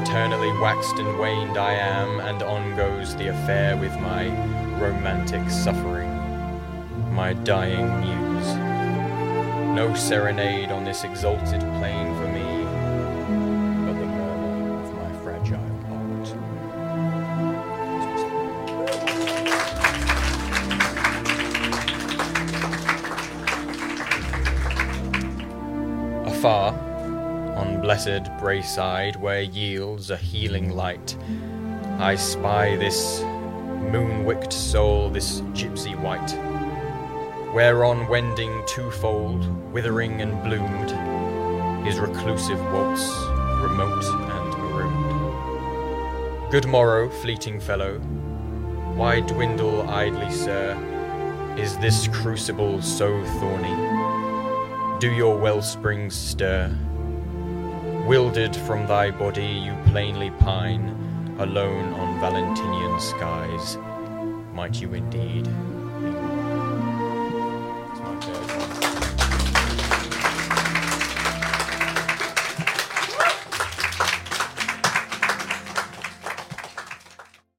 [0.02, 4.26] Eternally waxed and waned I am, and on goes the affair with my
[4.80, 6.10] romantic suffering,
[7.14, 8.25] my dying muse.
[9.76, 12.64] No serenade on this exalted plain for me,
[13.84, 16.28] but the murmur of my fragile heart.
[26.26, 26.72] Afar,
[27.58, 31.18] on blessed Braeside, where yields a healing light,
[31.98, 36.34] I spy this moon-wicked soul, this gypsy white,
[37.56, 40.90] whereon wending twofold, withering and bloomed,
[41.86, 43.08] his reclusive waltz,
[43.62, 46.50] remote and marooned.
[46.50, 47.98] Good morrow, fleeting fellow,
[48.94, 50.76] why dwindle idly, sir?
[51.56, 53.74] Is this crucible so thorny?
[55.00, 56.76] Do your wellsprings stir?
[58.06, 60.90] Wildered from thy body, you plainly pine,
[61.38, 63.78] alone on Valentinian skies.
[64.52, 65.48] Might you indeed